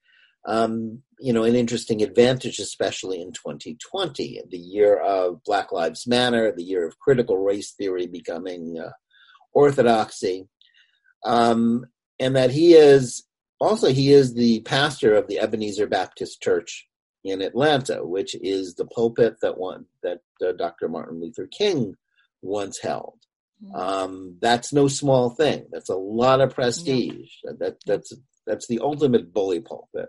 um, 0.46 1.02
you 1.20 1.32
know, 1.32 1.44
an 1.44 1.54
interesting 1.54 2.02
advantage, 2.02 2.58
especially 2.58 3.20
in 3.20 3.32
2020, 3.32 4.42
the 4.50 4.58
year 4.58 4.98
of 4.98 5.42
Black 5.44 5.72
Lives 5.72 6.06
Matter, 6.06 6.52
the 6.56 6.64
year 6.64 6.86
of 6.86 6.98
critical 6.98 7.38
race 7.38 7.72
theory 7.72 8.06
becoming 8.06 8.78
uh, 8.82 8.90
orthodoxy, 9.52 10.48
um, 11.24 11.84
and 12.18 12.34
that 12.34 12.50
he 12.50 12.74
is 12.74 13.24
also 13.60 13.92
he 13.92 14.12
is 14.12 14.34
the 14.34 14.60
pastor 14.62 15.14
of 15.14 15.28
the 15.28 15.38
Ebenezer 15.38 15.86
Baptist 15.86 16.40
Church 16.42 16.88
in 17.24 17.40
Atlanta, 17.40 18.04
which 18.04 18.34
is 18.34 18.74
the 18.74 18.86
pulpit 18.86 19.36
that 19.42 19.58
one 19.58 19.86
that 20.02 20.20
uh, 20.44 20.52
Dr. 20.52 20.88
Martin 20.88 21.20
Luther 21.20 21.46
King 21.46 21.94
once 22.42 22.78
held. 22.80 23.18
Mm-hmm. 23.64 23.76
Um, 23.76 24.36
that's 24.40 24.72
no 24.72 24.88
small 24.88 25.30
thing. 25.30 25.66
That's 25.70 25.88
a 25.88 25.96
lot 25.96 26.40
of 26.40 26.54
prestige. 26.54 27.30
Yeah. 27.44 27.52
That 27.58 27.76
that's 27.86 28.12
that's 28.46 28.66
the 28.66 28.80
ultimate 28.80 29.32
bully 29.32 29.60
pulpit, 29.60 30.08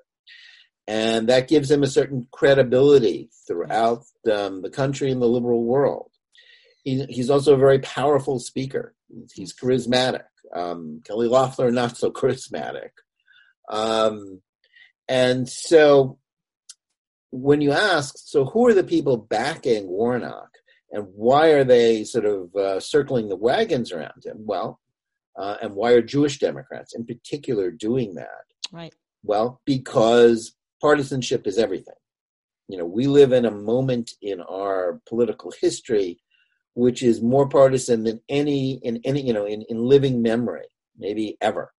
and 0.87 1.29
that 1.29 1.47
gives 1.47 1.69
him 1.69 1.83
a 1.83 1.87
certain 1.87 2.27
credibility 2.31 3.29
throughout 3.47 4.03
um, 4.31 4.61
the 4.61 4.71
country 4.71 5.11
and 5.11 5.21
the 5.21 5.27
liberal 5.27 5.63
world. 5.63 6.09
He, 6.83 7.05
he's 7.05 7.29
also 7.29 7.53
a 7.53 7.57
very 7.57 7.79
powerful 7.79 8.39
speaker. 8.39 8.95
He's 9.33 9.53
charismatic. 9.53 10.25
Um, 10.53 11.01
Kelly 11.05 11.27
Loeffler 11.27 11.71
not 11.71 11.97
so 11.97 12.11
charismatic, 12.11 12.89
um, 13.69 14.41
and 15.07 15.47
so 15.47 16.17
when 17.33 17.61
you 17.61 17.71
ask, 17.71 18.15
so 18.17 18.45
who 18.45 18.67
are 18.67 18.73
the 18.73 18.83
people 18.83 19.17
backing 19.17 19.87
Warnock 19.87 20.49
and 20.91 21.07
why 21.15 21.49
are 21.49 21.63
they 21.63 22.03
sort 22.03 22.25
of 22.25 22.55
uh, 22.55 22.79
circling 22.79 23.29
the 23.29 23.35
wagons 23.35 23.91
around 23.91 24.23
him? 24.23 24.37
Well, 24.45 24.79
uh, 25.37 25.57
and 25.61 25.73
why 25.73 25.91
are 25.93 26.01
Jewish 26.01 26.39
Democrats 26.39 26.93
in 26.93 27.05
particular 27.05 27.71
doing 27.71 28.15
that? 28.15 28.45
Right. 28.71 28.93
Well, 29.23 29.61
because 29.65 30.55
partisanship 30.81 31.47
is 31.47 31.57
everything. 31.57 31.95
You 32.67 32.77
know, 32.77 32.85
we 32.85 33.07
live 33.07 33.33
in 33.33 33.45
a 33.45 33.51
moment 33.51 34.11
in 34.21 34.41
our 34.41 35.01
political 35.07 35.51
history 35.59 36.19
which 36.75 37.03
is 37.03 37.21
more 37.21 37.47
partisan 37.47 38.03
than 38.03 38.21
any 38.29 38.79
in 38.83 38.99
any 39.03 39.21
you 39.21 39.33
know 39.33 39.45
in, 39.45 39.63
in 39.69 39.83
living 39.83 40.21
memory, 40.21 40.65
maybe 40.97 41.37
ever. 41.41 41.72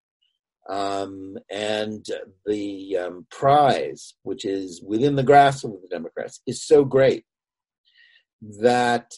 Um, 0.70 1.36
and 1.52 2.06
the 2.46 2.98
um, 2.98 3.28
prize, 3.30 4.14
which 4.24 4.46
is 4.46 4.82
within 4.82 5.16
the 5.16 5.24
grasp 5.24 5.66
of 5.66 5.72
the 5.72 5.88
Democrats, 5.90 6.42
is 6.48 6.66
so 6.66 6.86
great 6.86 7.26
that 8.62 9.12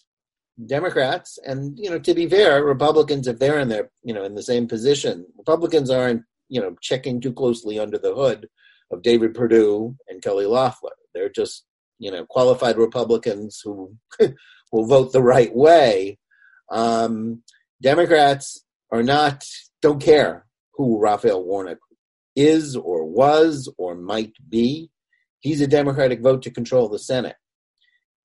Democrats, 0.65 1.37
and 1.45 1.77
you 1.77 1.89
know, 1.89 1.99
to 1.99 2.13
be 2.13 2.27
fair, 2.27 2.63
Republicans, 2.63 3.27
if 3.27 3.39
they're 3.39 3.59
in 3.59 3.69
their, 3.69 3.89
you 4.03 4.13
know, 4.13 4.23
in 4.23 4.35
the 4.35 4.43
same 4.43 4.67
position, 4.67 5.25
Republicans 5.37 5.89
aren't, 5.89 6.23
you 6.49 6.61
know, 6.61 6.75
checking 6.81 7.19
too 7.19 7.33
closely 7.33 7.77
under 7.77 7.97
the 7.97 8.15
hood 8.15 8.47
of 8.91 9.01
David 9.01 9.33
Perdue 9.33 9.95
and 10.07 10.21
Kelly 10.21 10.45
Loeffler. 10.45 10.93
They're 11.13 11.29
just, 11.29 11.65
you 11.99 12.11
know, 12.11 12.25
qualified 12.25 12.77
Republicans 12.77 13.61
who 13.63 13.95
will 14.71 14.85
vote 14.85 15.11
the 15.11 15.23
right 15.23 15.53
way. 15.55 16.17
Um, 16.71 17.43
Democrats 17.81 18.63
are 18.91 19.03
not, 19.03 19.43
don't 19.81 20.01
care 20.01 20.44
who 20.75 20.99
Raphael 20.99 21.43
Warnock 21.43 21.79
is 22.35 22.75
or 22.75 23.05
was 23.05 23.71
or 23.77 23.95
might 23.95 24.33
be. 24.49 24.89
He's 25.39 25.61
a 25.61 25.67
Democratic 25.67 26.21
vote 26.21 26.41
to 26.43 26.51
control 26.51 26.89
the 26.89 26.99
Senate. 26.99 27.37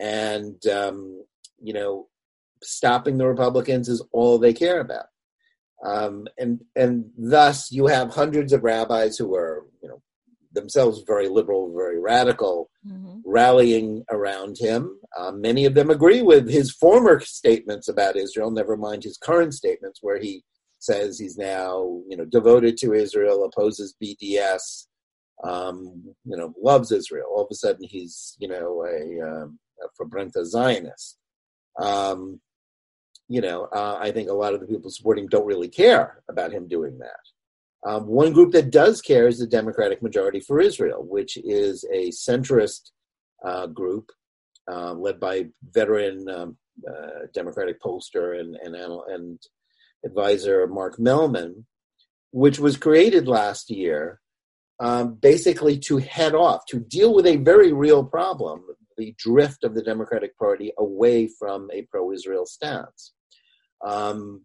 and 0.00 0.66
um, 0.66 1.24
you 1.62 1.72
know, 1.72 2.08
stopping 2.62 3.18
the 3.18 3.26
Republicans 3.26 3.88
is 3.88 4.02
all 4.12 4.38
they 4.38 4.52
care 4.52 4.80
about. 4.80 5.06
Um, 5.84 6.26
and 6.38 6.60
and 6.76 7.06
thus 7.16 7.70
you 7.70 7.86
have 7.86 8.10
hundreds 8.10 8.52
of 8.52 8.64
rabbis 8.64 9.16
who 9.16 9.34
are 9.34 9.66
you 9.82 9.88
know 9.88 10.02
themselves 10.52 11.02
very 11.06 11.28
liberal, 11.28 11.72
very 11.74 11.98
radical, 11.98 12.70
mm-hmm. 12.86 13.20
rallying 13.24 14.04
around 14.10 14.56
him. 14.58 14.98
Um, 15.18 15.40
many 15.40 15.64
of 15.64 15.74
them 15.74 15.90
agree 15.90 16.22
with 16.22 16.50
his 16.50 16.72
former 16.72 17.20
statements 17.20 17.88
about 17.88 18.16
Israel, 18.16 18.50
never 18.50 18.76
mind 18.76 19.04
his 19.04 19.16
current 19.16 19.54
statements, 19.54 20.00
where 20.02 20.20
he 20.20 20.44
says 20.80 21.18
he's 21.18 21.36
now 21.36 22.00
you 22.08 22.16
know 22.16 22.24
devoted 22.24 22.76
to 22.78 22.92
Israel, 22.92 23.44
opposes 23.44 23.94
BDS, 24.02 24.86
um, 25.44 26.02
you 26.24 26.36
know 26.36 26.52
loves 26.60 26.90
Israel. 26.92 27.26
All 27.30 27.44
of 27.44 27.48
a 27.50 27.54
sudden 27.54 27.86
he's 27.88 28.36
you 28.40 28.48
know 28.48 28.84
a, 28.84 29.26
um, 29.26 29.58
a 29.82 30.02
farbrente 30.02 30.44
Zionist. 30.44 31.18
Um, 31.80 32.40
you 33.28 33.40
know, 33.40 33.68
uh, 33.72 33.96
I 34.00 34.10
think 34.10 34.28
a 34.28 34.34
lot 34.34 34.54
of 34.54 34.60
the 34.60 34.66
people 34.66 34.90
supporting 34.90 35.24
him 35.24 35.30
don't 35.30 35.46
really 35.46 35.68
care 35.68 36.20
about 36.28 36.52
him 36.52 36.66
doing 36.66 36.98
that. 36.98 37.88
Um, 37.88 38.06
one 38.06 38.32
group 38.32 38.52
that 38.52 38.72
does 38.72 39.00
care 39.00 39.28
is 39.28 39.38
the 39.38 39.46
Democratic 39.46 40.02
Majority 40.02 40.40
for 40.40 40.60
Israel, 40.60 41.06
which 41.08 41.38
is 41.38 41.84
a 41.92 42.08
centrist 42.08 42.90
uh, 43.44 43.66
group 43.68 44.10
uh, 44.70 44.94
led 44.94 45.20
by 45.20 45.46
veteran 45.72 46.28
um, 46.28 46.56
uh, 46.88 47.26
Democratic 47.32 47.80
pollster 47.80 48.38
and, 48.40 48.56
and, 48.56 48.74
and 48.74 49.38
advisor 50.04 50.66
Mark 50.66 50.96
Mellman, 50.98 51.64
which 52.32 52.58
was 52.58 52.76
created 52.76 53.28
last 53.28 53.70
year 53.70 54.20
um, 54.78 55.14
basically 55.14 55.78
to 55.78 55.98
head 55.98 56.34
off, 56.34 56.64
to 56.66 56.80
deal 56.80 57.14
with 57.14 57.26
a 57.26 57.36
very 57.36 57.72
real 57.72 58.04
problem 58.04 58.62
the 59.00 59.14
drift 59.18 59.64
of 59.64 59.74
the 59.74 59.82
Democratic 59.82 60.36
Party 60.36 60.72
away 60.78 61.26
from 61.26 61.68
a 61.72 61.82
pro 61.90 62.12
Israel 62.12 62.44
stance. 62.46 63.12
Um, 63.84 64.42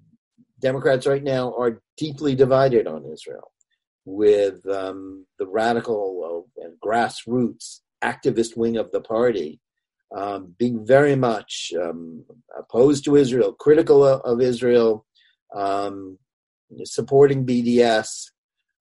Democrats 0.59 1.05
right 1.05 1.23
now 1.23 1.53
are 1.59 1.81
deeply 1.97 2.35
divided 2.35 2.87
on 2.87 3.05
Israel, 3.05 3.51
with 4.05 4.65
um, 4.67 5.25
the 5.39 5.45
radical 5.45 6.45
uh, 6.57 6.63
and 6.63 6.79
grassroots 6.79 7.81
activist 8.01 8.55
wing 8.55 8.77
of 8.77 8.91
the 8.91 9.01
party 9.01 9.59
um, 10.15 10.55
being 10.57 10.85
very 10.85 11.15
much 11.15 11.73
um, 11.81 12.23
opposed 12.57 13.03
to 13.05 13.17
Israel, 13.17 13.51
critical 13.51 14.05
of, 14.05 14.21
of 14.21 14.41
Israel, 14.41 15.05
um, 15.55 16.17
supporting 16.83 17.45
BDS. 17.45 18.31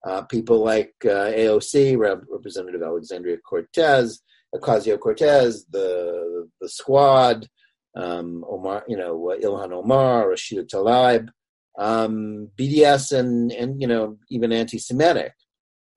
Uh, 0.05 0.21
people 0.23 0.63
like 0.63 0.93
uh, 1.05 1.33
AOC, 1.33 1.97
Rep- 1.97 2.21
Representative 2.29 2.83
Alexandria 2.83 3.37
Cortez, 3.37 4.21
Ocasio 4.53 4.99
Cortez, 4.99 5.65
the 5.71 6.47
the 6.61 6.69
Squad, 6.69 7.47
um, 7.95 8.45
Omar, 8.47 8.83
you 8.87 8.97
know, 8.97 9.31
uh, 9.31 9.37
Ilhan 9.37 9.71
Omar, 9.71 10.27
Rashida 10.27 10.67
Tlaib, 10.67 11.29
um, 11.77 12.49
BDS, 12.57 13.17
and 13.17 13.51
and 13.51 13.81
you 13.81 13.87
know 13.87 14.17
even 14.29 14.51
anti-Semitic. 14.51 15.33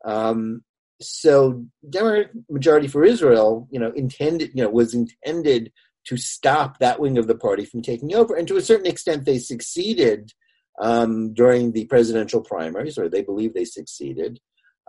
Um, 0.05 0.63
so 1.01 1.65
Democratic 1.89 2.31
majority 2.51 2.89
for 2.89 3.05
Israel, 3.05 3.69
you 3.71 3.79
know, 3.79 3.93
intended, 3.93 4.51
you 4.55 4.63
know, 4.63 4.71
was 4.71 4.95
intended 4.95 5.71
to 6.07 6.17
stop 6.17 6.79
that 6.79 6.99
wing 6.99 7.19
of 7.19 7.27
the 7.27 7.37
party 7.37 7.65
from 7.65 7.83
taking 7.83 8.15
over, 8.15 8.35
and 8.35 8.49
to 8.49 8.57
a 8.57 8.63
certain 8.63 8.87
extent, 8.87 9.25
they 9.25 9.39
succeeded 9.39 10.33
um, 10.81 11.35
during 11.35 11.73
the 11.73 11.87
presidential 11.87 12.41
primaries, 12.41 12.99
or 12.99 13.09
they 13.09 13.23
believe 13.23 13.55
they 13.55 13.65
succeeded. 13.65 14.41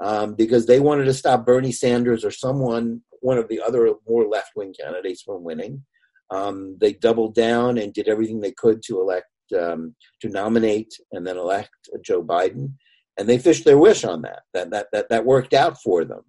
Um, 0.02 0.34
because 0.34 0.66
they 0.66 0.80
wanted 0.80 1.06
to 1.06 1.14
stop 1.14 1.46
Bernie 1.46 1.74
Sanders 1.74 2.24
or 2.24 2.32
someone, 2.32 3.02
one 3.20 3.38
of 3.38 3.50
the 3.50 3.62
other 3.62 3.94
more 4.08 4.26
left 4.28 4.52
wing 4.56 4.74
candidates, 4.80 5.22
from 5.22 5.44
winning. 5.44 5.84
Um, 6.32 6.78
they 6.80 6.94
doubled 6.94 7.36
down 7.36 7.78
and 7.78 7.94
did 7.94 8.08
everything 8.08 8.40
they 8.40 8.54
could 8.54 8.82
to 8.84 9.02
elect, 9.02 9.28
um, 9.60 9.96
to 10.22 10.30
nominate 10.30 10.94
and 11.12 11.28
then 11.28 11.38
elect 11.38 11.72
Joe 12.02 12.24
Biden, 12.24 12.74
and 13.18 13.28
they 13.28 13.38
fished 13.38 13.66
their 13.66 13.78
wish 13.78 14.06
on 14.06 14.22
that. 14.22 14.44
That 14.54 14.70
that 14.70 14.88
that 14.94 15.10
that 15.10 15.26
worked 15.26 15.54
out 15.54 15.82
for 15.82 16.06
them, 16.06 16.22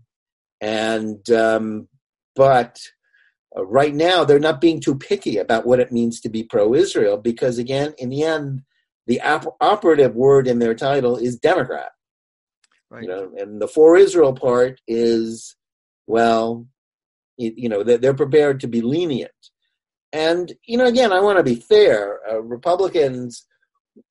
and 0.61 1.30
um, 1.30 1.88
but 2.34 2.80
uh, 3.56 3.64
right 3.66 3.94
now 3.94 4.24
they're 4.24 4.40
not 4.40 4.61
being 4.61 4.80
too 4.80 4.96
picky 4.96 5.37
about 5.37 5.66
what 5.66 5.80
it 5.80 5.92
means 5.92 6.20
to 6.20 6.28
be 6.28 6.42
pro-Israel 6.42 7.18
because 7.18 7.58
again, 7.58 7.94
in 7.98 8.08
the 8.08 8.22
end, 8.22 8.62
the 9.06 9.20
op- 9.20 9.56
operative 9.60 10.14
word 10.14 10.46
in 10.46 10.58
their 10.58 10.74
title 10.74 11.16
is 11.16 11.36
Democrat. 11.36 11.92
Right. 12.90 13.02
You 13.02 13.08
know, 13.08 13.32
and 13.36 13.60
the 13.60 13.68
for 13.68 13.96
Israel 13.96 14.32
part 14.32 14.80
is 14.88 15.56
well, 16.06 16.66
you 17.36 17.68
know, 17.68 17.82
they're 17.84 18.14
prepared 18.14 18.60
to 18.60 18.66
be 18.66 18.80
lenient 18.80 19.30
and 20.12 20.52
you 20.64 20.76
know, 20.76 20.86
again, 20.86 21.12
I 21.12 21.20
want 21.20 21.38
to 21.38 21.44
be 21.44 21.54
fair. 21.54 22.20
Uh, 22.28 22.42
Republicans, 22.42 23.46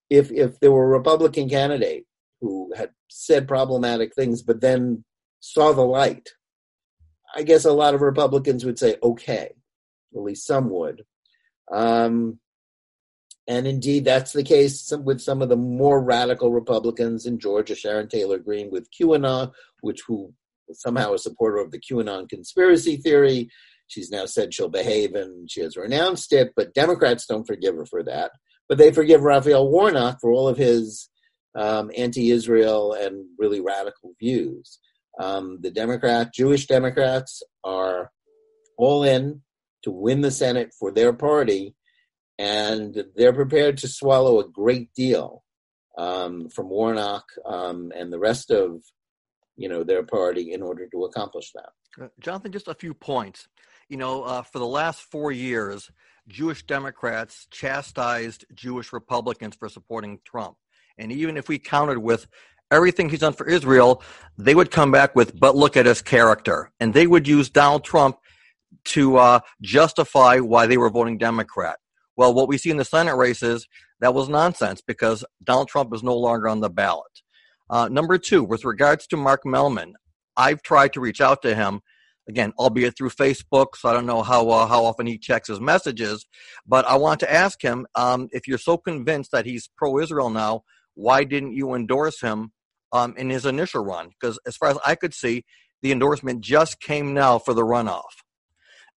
if 0.10 0.32
if 0.32 0.60
there 0.60 0.72
were 0.72 0.86
a 0.86 0.98
Republican 0.98 1.50
candidate 1.50 2.06
who 2.42 2.74
had 2.76 2.92
said 3.10 3.48
problematic 3.48 4.16
things, 4.16 4.42
but 4.42 4.62
then 4.62 5.04
saw 5.42 5.74
the 5.74 5.82
light, 5.82 6.30
I 7.36 7.44
guess 7.44 7.66
a 7.66 7.74
lot 7.74 7.94
of 7.94 8.02
Republicans 8.02 8.66
would 8.66 8.80
say, 8.80 8.96
okay, 9.04 9.54
at 10.16 10.22
least 10.22 10.48
some 10.48 10.70
would. 10.70 11.04
Um, 11.72 12.40
and 13.50 13.66
indeed, 13.66 14.06
that's 14.06 14.32
the 14.32 14.44
case 14.44 14.94
with 15.04 15.20
some 15.20 15.42
of 15.42 15.50
the 15.50 15.58
more 15.58 16.04
radical 16.04 16.52
Republicans 16.52 17.26
in 17.26 17.40
Georgia, 17.40 17.74
Sharon 17.74 18.08
Taylor 18.08 18.38
Greene 18.38 18.70
with 18.70 18.88
QAnon, 18.92 19.52
which 19.82 20.04
who 20.08 20.32
somehow 20.72 21.14
a 21.14 21.18
supporter 21.18 21.58
of 21.58 21.72
the 21.72 21.80
QAnon 21.80 22.30
conspiracy 22.30 22.98
theory. 22.98 23.50
She's 23.88 24.12
now 24.12 24.28
said 24.28 24.54
she'll 24.54 24.70
behave 24.70 25.16
and 25.16 25.50
she 25.50 25.62
has 25.62 25.76
renounced 25.76 26.32
it, 26.32 26.54
but 26.56 26.76
Democrats 26.76 27.26
don't 27.26 27.48
forgive 27.48 27.74
her 27.74 27.88
for 27.88 28.04
that. 28.04 28.34
But 28.68 28.78
they 28.78 28.92
forgive 28.92 29.24
Raphael 29.24 29.68
Warnock 29.68 30.20
for 30.22 30.32
all 30.32 30.48
of 30.48 30.58
his 30.58 31.10
um, 31.56 31.90
anti 31.98 32.30
Israel 32.30 32.94
and 32.94 33.26
really 33.40 33.62
radical 33.62 34.14
views. 34.20 34.78
Um, 35.20 35.58
the 35.62 35.72
Democrat, 35.72 36.36
Jewish 36.36 36.68
Democrats 36.68 37.42
are 37.64 38.12
all 38.78 39.04
in 39.04 39.42
to 39.82 39.90
win 39.90 40.22
the 40.22 40.30
Senate 40.30 40.70
for 40.80 40.92
their 40.92 41.14
party, 41.14 41.74
and 42.40 43.04
they're 43.16 43.34
prepared 43.34 43.78
to 43.78 43.88
swallow 43.88 44.40
a 44.40 44.48
great 44.48 44.92
deal 44.96 45.44
um, 45.98 46.50
from 46.50 46.70
Warnock 46.70 47.26
um, 47.46 47.92
and 47.96 48.12
the 48.12 48.20
rest 48.20 48.50
of 48.50 48.82
you 49.56 49.70
know 49.70 49.84
their 49.84 50.04
party 50.04 50.54
in 50.54 50.64
order 50.64 50.88
to 50.88 51.06
accomplish 51.06 51.52
that. 51.52 51.70
Uh, 52.02 52.08
Jonathan, 52.20 52.52
just 52.52 52.68
a 52.68 52.74
few 52.74 52.96
points 52.96 53.48
you 53.90 53.98
know, 53.98 54.24
uh, 54.24 54.44
for 54.44 54.60
the 54.60 54.68
last 54.68 55.02
four 55.02 55.32
years, 55.32 55.92
Jewish 56.28 56.64
Democrats 56.64 57.48
chastised 57.50 58.46
Jewish 58.54 58.94
Republicans 58.94 59.56
for 59.56 59.68
supporting 59.68 60.20
Trump. 60.24 60.58
And 60.98 61.12
even 61.12 61.38
if 61.38 61.50
we 61.50 61.58
countered 61.58 61.98
with 61.98 62.28
everything 62.72 63.10
he's 63.10 63.20
done 63.20 63.34
for 63.34 63.48
Israel, 63.48 64.04
they 64.38 64.54
would 64.54 64.70
come 64.70 64.92
back 64.92 65.16
with, 65.16 65.38
but 65.38 65.56
look 65.56 65.76
at 65.76 65.88
his 65.88 66.02
character. 66.02 66.72
And 66.80 66.94
they 66.94 67.08
would 67.08 67.28
use 67.28 67.50
Donald 67.50 67.84
Trump 67.84 68.20
to 68.86 69.18
uh, 69.18 69.40
justify 69.62 70.38
why 70.38 70.68
they 70.68 70.78
were 70.78 70.92
voting 70.92 71.18
Democrat. 71.18 71.80
Well, 72.20 72.34
what 72.34 72.50
we 72.50 72.58
see 72.58 72.70
in 72.70 72.76
the 72.76 72.84
Senate 72.84 73.16
races, 73.16 73.66
that 74.02 74.14
was 74.14 74.28
nonsense 74.28 74.82
because 74.86 75.24
Donald 75.42 75.70
Trump 75.70 75.94
is 75.94 76.04
no 76.04 76.18
longer 76.18 76.50
on 76.50 76.60
the 76.60 76.70
ballot. 76.70 77.22
Uh, 77.70 77.88
number 77.88 78.18
two, 78.18 78.44
with 78.44 78.66
regards 78.66 79.08
to 79.08 79.16
Mark 79.16 79.44
Mellman, 79.46 79.94
I've 80.36 80.62
tried 80.62 80.92
to 80.94 81.00
reach 81.00 81.22
out 81.22 81.42
to 81.44 81.56
him 81.56 81.80
again, 82.28 82.52
albeit 82.60 82.98
through 82.98 83.12
Facebook. 83.12 83.68
So 83.78 83.88
I 83.88 83.94
don't 83.94 84.06
know 84.06 84.22
how 84.22 84.50
uh, 84.50 84.68
how 84.68 84.84
often 84.84 85.06
he 85.06 85.18
checks 85.18 85.48
his 85.48 85.62
messages. 85.62 86.26
But 86.68 86.84
I 86.90 86.98
want 86.98 87.22
to 87.22 87.32
ask 87.32 87.62
him 87.62 87.88
um, 87.96 88.28
if 88.34 88.50
you're 88.50 88.58
so 88.58 88.76
convinced 88.76 89.32
that 89.32 89.46
he's 89.46 89.70
pro-Israel 89.78 90.30
now, 90.30 90.64
why 90.96 91.24
didn't 91.24 91.54
you 91.54 91.74
endorse 91.74 92.20
him 92.20 92.52
um, 92.92 93.16
in 93.16 93.30
his 93.30 93.46
initial 93.46 93.82
run? 93.82 94.10
Because 94.10 94.38
as 94.46 94.58
far 94.58 94.68
as 94.68 94.78
I 94.86 94.96
could 94.96 95.14
see, 95.14 95.46
the 95.82 95.94
endorsement 95.94 96.42
just 96.42 96.82
came 96.82 97.14
now 97.14 97.40
for 97.40 97.54
the 97.54 97.64
runoff. 97.64 98.12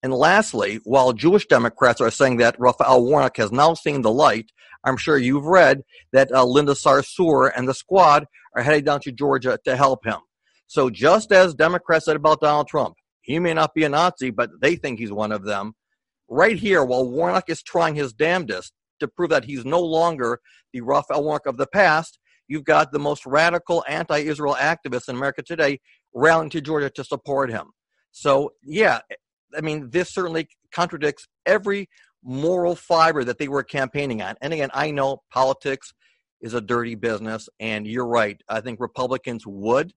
And 0.02 0.12
lastly, 0.12 0.80
while 0.84 1.12
Jewish 1.12 1.46
Democrats 1.46 2.00
are 2.00 2.10
saying 2.10 2.38
that 2.38 2.58
Raphael 2.58 3.04
Warnock 3.04 3.36
has 3.36 3.52
now 3.52 3.74
seen 3.74 4.02
the 4.02 4.10
light, 4.10 4.50
I'm 4.84 4.96
sure 4.96 5.16
you've 5.16 5.44
read 5.44 5.82
that 6.12 6.32
uh, 6.32 6.44
Linda 6.44 6.72
Sarsour 6.72 7.52
and 7.56 7.68
the 7.68 7.74
squad 7.74 8.26
are 8.56 8.62
heading 8.62 8.84
down 8.84 9.00
to 9.00 9.12
Georgia 9.12 9.58
to 9.64 9.76
help 9.76 10.04
him. 10.04 10.18
So 10.66 10.90
just 10.90 11.30
as 11.32 11.54
Democrats 11.54 12.06
said 12.06 12.16
about 12.16 12.40
Donald 12.40 12.66
Trump, 12.66 12.96
he 13.20 13.38
may 13.38 13.54
not 13.54 13.74
be 13.74 13.84
a 13.84 13.88
Nazi, 13.88 14.30
but 14.30 14.50
they 14.60 14.74
think 14.74 14.98
he's 14.98 15.12
one 15.12 15.30
of 15.30 15.44
them. 15.44 15.74
Right 16.28 16.56
here, 16.56 16.84
while 16.84 17.08
Warnock 17.08 17.48
is 17.48 17.62
trying 17.62 17.94
his 17.94 18.12
damnedest 18.12 18.72
to 19.00 19.06
prove 19.06 19.30
that 19.30 19.44
he's 19.44 19.64
no 19.64 19.80
longer 19.80 20.40
the 20.72 20.80
Raphael 20.80 21.22
Warnock 21.22 21.46
of 21.46 21.56
the 21.56 21.66
past, 21.66 22.18
you've 22.48 22.64
got 22.64 22.90
the 22.90 22.98
most 22.98 23.24
radical 23.26 23.84
anti 23.86 24.18
Israel 24.18 24.56
activists 24.58 25.08
in 25.08 25.16
America 25.16 25.42
today 25.42 25.78
rallying 26.14 26.50
to 26.50 26.60
Georgia 26.60 26.90
to 26.90 27.04
support 27.04 27.50
him. 27.50 27.70
So, 28.10 28.52
yeah, 28.62 29.00
I 29.56 29.60
mean, 29.60 29.90
this 29.90 30.12
certainly 30.12 30.48
contradicts 30.72 31.26
every 31.46 31.88
moral 32.22 32.76
fiber 32.76 33.24
that 33.24 33.38
they 33.38 33.48
were 33.48 33.62
campaigning 33.62 34.22
on. 34.22 34.36
And 34.40 34.52
again, 34.52 34.70
I 34.72 34.90
know 34.90 35.22
politics 35.30 35.92
is 36.40 36.54
a 36.54 36.60
dirty 36.60 36.94
business, 36.94 37.48
and 37.60 37.86
you're 37.86 38.06
right. 38.06 38.40
I 38.48 38.60
think 38.60 38.80
Republicans 38.80 39.46
would 39.46 39.92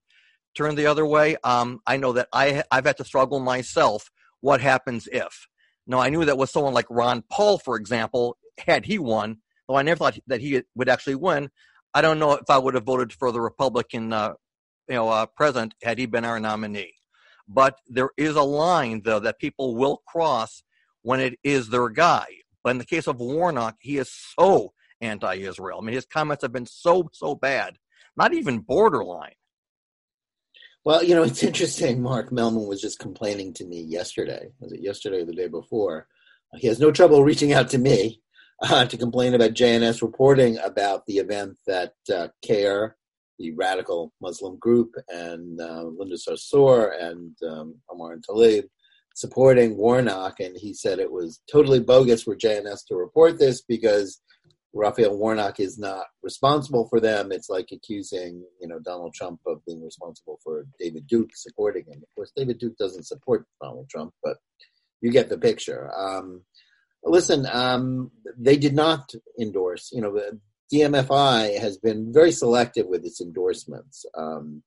turn 0.56 0.76
the 0.76 0.88
other 0.88 1.06
way. 1.06 1.38
Um, 1.44 1.80
I 1.86 1.98
know 1.98 2.14
that 2.14 2.30
I 2.32 2.64
I've 2.72 2.86
had 2.86 2.98
to 2.98 3.06
struggle 3.06 3.40
myself. 3.40 4.10
What 4.42 4.62
happens 4.62 5.08
if? 5.12 5.48
Now, 5.88 6.00
I 6.00 6.10
knew 6.10 6.26
that 6.26 6.38
with 6.38 6.50
someone 6.50 6.74
like 6.74 6.88
Ron 6.90 7.24
Paul, 7.32 7.58
for 7.58 7.76
example, 7.76 8.38
had 8.58 8.86
he 8.86 8.98
won, 8.98 9.38
though 9.68 9.76
I 9.76 9.84
never 9.84 9.98
thought 9.98 10.18
that 10.28 10.42
he 10.42 10.62
would 10.76 10.90
actually 10.90 11.16
win, 11.16 11.50
I 11.94 12.02
don't 12.02 12.20
know 12.20 12.34
if 12.34 12.50
I 12.50 12.58
would 12.58 12.74
have 12.74 12.86
voted 12.86 13.14
for 13.14 13.32
the 13.32 13.42
Republican, 13.42 14.14
uh, 14.14 14.34
you 14.88 14.96
know, 14.96 15.10
uh, 15.10 15.26
president 15.28 15.76
had 15.84 15.98
he 15.98 16.06
been 16.06 16.26
our 16.26 16.40
nominee. 16.40 16.94
But 17.48 17.80
there 17.88 18.10
is 18.18 18.36
a 18.36 18.42
line, 18.42 19.02
though, 19.04 19.20
that 19.20 19.40
people 19.40 19.76
will 19.76 20.02
cross 20.08 20.64
when 21.04 21.20
it 21.20 21.38
is 21.44 21.70
their 21.70 21.90
guy. 21.90 22.26
But 22.64 22.72
in 22.72 22.78
the 22.80 22.86
case 22.86 23.08
of 23.08 23.20
Warnock, 23.20 23.76
he 23.80 23.98
is 23.98 24.12
so 24.12 24.74
anti-Israel. 25.02 25.80
I 25.80 25.86
mean, 25.86 25.96
his 25.96 26.06
comments 26.06 26.42
have 26.42 26.52
been 26.52 26.66
so 26.66 27.10
so 27.14 27.36
bad, 27.36 27.78
not 28.18 28.34
even 28.34 28.60
borderline. 28.60 29.36
Well, 30.84 31.04
you 31.04 31.16
know, 31.16 31.24
it's 31.24 31.44
interesting. 31.44 32.02
Mark 32.02 32.30
Mellman 32.30 32.68
was 32.68 32.82
just 32.82 33.00
complaining 33.00 33.54
to 33.54 33.66
me 33.66 33.82
yesterday. 33.82 34.52
Was 34.60 34.72
it 34.72 34.82
yesterday 34.82 35.22
or 35.22 35.26
the 35.26 35.34
day 35.34 35.48
before? 35.48 36.08
He 36.58 36.68
has 36.68 36.80
no 36.80 36.92
trouble 36.92 37.24
reaching 37.24 37.54
out 37.54 37.70
to 37.70 37.78
me 37.78 38.22
uh, 38.62 38.86
to 38.86 38.98
complain 38.98 39.34
about 39.34 39.54
JNS 39.54 40.02
reporting 40.02 40.58
about 40.60 41.06
the 41.06 41.18
event 41.18 41.58
that 41.68 41.94
uh, 42.14 42.28
CAIR, 42.44 42.96
the 43.40 43.52
radical 43.52 44.14
Muslim 44.22 44.58
group, 44.58 44.94
and 45.10 45.60
uh, 45.60 45.84
Linda 45.84 46.16
Sarsour 46.16 46.92
and 47.02 47.36
um, 47.48 47.76
Omar 47.90 48.14
and 48.14 48.26
Tlaib 48.26 48.64
supporting 49.16 49.78
Warnock. 49.78 50.40
And 50.40 50.56
he 50.58 50.74
said 50.74 51.00
it 51.00 51.12
was 51.12 51.42
totally 51.52 51.80
bogus 51.80 52.24
for 52.24 52.36
JNS 52.36 52.86
to 52.88 52.96
report 52.96 53.40
this 53.40 53.62
because 53.62 54.22
Raphael 54.76 55.18
Warnock 55.18 55.60
is 55.62 55.80
not 55.80 56.06
responsible 56.22 56.88
for 56.90 57.00
them. 57.00 57.32
It's 57.32 57.50
like 57.50 57.70
accusing, 57.72 58.44
you 58.60 58.68
know, 58.68 58.80
Donald 58.80 59.14
Trump 59.14 59.40
of 59.48 59.66
being 59.66 59.82
responsible 59.82 60.38
for 60.44 60.66
David 60.78 61.08
Duke 61.08 61.30
supporting 61.34 61.86
him. 61.86 62.04
Of 62.04 62.16
course, 62.16 62.32
David 62.36 62.60
Duke 62.60 62.78
doesn't 62.78 63.08
support 63.08 63.46
Donald 63.62 63.90
Trump, 63.90 64.14
but 64.22 64.38
you 65.02 65.12
get 65.12 65.30
the 65.30 65.38
picture. 65.38 65.90
Um, 65.98 66.44
listen, 67.06 67.48
um, 67.50 68.12
they 68.38 68.58
did 68.58 68.74
not 68.74 69.14
endorse. 69.40 69.92
You 69.94 70.02
know, 70.02 70.20
DMFI 70.74 71.60
has 71.60 71.78
been 71.78 72.12
very 72.14 72.32
selective 72.32 72.88
with 72.88 73.06
its 73.06 73.22
endorsements. 73.22 74.06
Um, 74.16 74.64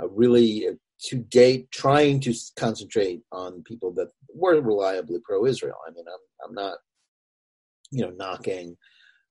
uh, 0.00 0.08
really, 0.08 0.68
uh, 0.68 0.72
to 1.02 1.16
date, 1.16 1.70
trying 1.70 2.20
to 2.20 2.34
concentrate 2.56 3.22
on 3.32 3.62
people 3.62 3.92
that 3.94 4.08
were 4.34 4.60
reliably 4.60 5.18
pro-Israel. 5.24 5.76
I 5.86 5.92
mean, 5.92 6.04
I'm, 6.06 6.48
I'm 6.48 6.54
not, 6.54 6.78
you 7.90 8.02
know, 8.02 8.10
knocking 8.10 8.76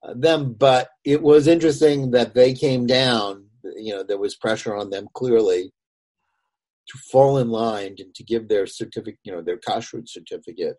uh, 0.03 0.13
them, 0.15 0.53
but 0.53 0.89
it 1.05 1.21
was 1.21 1.47
interesting 1.47 2.11
that 2.11 2.33
they 2.33 2.53
came 2.53 2.87
down. 2.87 3.45
You 3.63 3.95
know, 3.95 4.03
there 4.03 4.17
was 4.17 4.35
pressure 4.35 4.75
on 4.75 4.89
them 4.89 5.07
clearly 5.13 5.71
to 6.87 6.97
fall 7.11 7.37
in 7.37 7.49
line 7.49 7.95
and 7.99 8.15
to 8.15 8.23
give 8.23 8.47
their 8.47 8.65
certificate, 8.65 9.19
you 9.23 9.31
know, 9.31 9.41
their 9.41 9.57
kashrut 9.57 10.09
certificate 10.09 10.77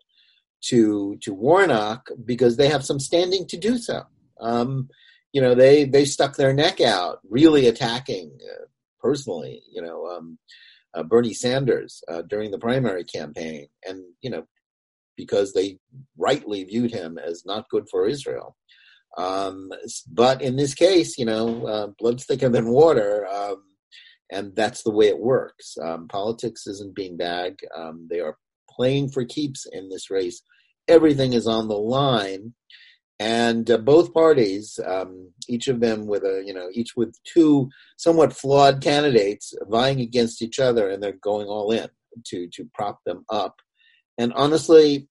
to 0.65 1.17
to 1.21 1.33
Warnock 1.33 2.09
because 2.25 2.57
they 2.57 2.67
have 2.67 2.85
some 2.85 2.99
standing 2.99 3.47
to 3.47 3.57
do 3.57 3.77
so. 3.77 4.03
Um, 4.39 4.89
you 5.33 5.41
know, 5.41 5.55
they 5.55 5.85
they 5.85 6.05
stuck 6.05 6.35
their 6.35 6.53
neck 6.53 6.81
out, 6.81 7.19
really 7.29 7.67
attacking 7.67 8.37
uh, 8.43 8.65
personally. 8.99 9.61
You 9.71 9.81
know, 9.81 10.05
um, 10.07 10.37
uh, 10.93 11.03
Bernie 11.03 11.33
Sanders 11.33 12.03
uh, 12.07 12.21
during 12.23 12.51
the 12.51 12.59
primary 12.59 13.03
campaign, 13.03 13.67
and 13.87 14.03
you 14.21 14.29
know, 14.29 14.45
because 15.15 15.53
they 15.53 15.79
rightly 16.17 16.63
viewed 16.63 16.91
him 16.91 17.17
as 17.17 17.45
not 17.45 17.69
good 17.69 17.87
for 17.89 18.07
Israel. 18.07 18.55
Um, 19.17 19.71
but 20.09 20.41
in 20.41 20.55
this 20.55 20.73
case, 20.73 21.17
you 21.17 21.25
know, 21.25 21.65
uh, 21.65 21.87
blood's 21.99 22.25
thicker 22.25 22.49
than 22.49 22.69
water, 22.69 23.27
um, 23.27 23.63
and 24.31 24.55
that's 24.55 24.83
the 24.83 24.91
way 24.91 25.07
it 25.07 25.19
works. 25.19 25.77
Um, 25.81 26.07
politics 26.07 26.65
isn't 26.67 26.95
beanbag. 26.95 27.57
Um, 27.75 28.07
they 28.09 28.19
are 28.19 28.37
playing 28.69 29.09
for 29.09 29.25
keeps 29.25 29.65
in 29.65 29.89
this 29.89 30.09
race. 30.09 30.41
Everything 30.87 31.33
is 31.33 31.45
on 31.45 31.67
the 31.67 31.77
line, 31.77 32.53
and 33.21 33.69
uh, 33.69 33.77
both 33.77 34.15
parties, 34.15 34.79
um, 34.83 35.29
each 35.47 35.67
of 35.67 35.79
them 35.79 36.07
with 36.07 36.23
a, 36.23 36.41
you 36.43 36.55
know, 36.55 36.69
each 36.73 36.95
with 36.95 37.15
two 37.23 37.69
somewhat 37.95 38.33
flawed 38.33 38.81
candidates 38.81 39.53
vying 39.69 40.01
against 40.01 40.41
each 40.41 40.59
other, 40.59 40.89
and 40.89 41.03
they're 41.03 41.19
going 41.21 41.45
all 41.47 41.71
in 41.71 41.87
to 42.25 42.47
to 42.47 42.67
prop 42.73 42.97
them 43.05 43.23
up. 43.29 43.57
And 44.17 44.33
honestly, 44.33 45.07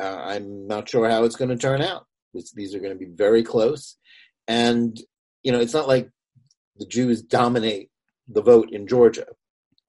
uh, 0.00 0.20
I'm 0.32 0.66
not 0.66 0.88
sure 0.88 1.08
how 1.08 1.22
it's 1.22 1.36
going 1.36 1.50
to 1.50 1.56
turn 1.56 1.80
out. 1.80 2.06
These 2.56 2.74
are 2.74 2.80
going 2.80 2.92
to 2.92 2.98
be 2.98 3.12
very 3.14 3.44
close. 3.44 3.96
And, 4.48 5.00
you 5.44 5.52
know, 5.52 5.60
it's 5.60 5.74
not 5.74 5.86
like 5.86 6.10
the 6.76 6.86
Jews 6.86 7.22
dominate 7.22 7.88
the 8.26 8.42
vote 8.42 8.70
in 8.72 8.88
Georgia. 8.88 9.26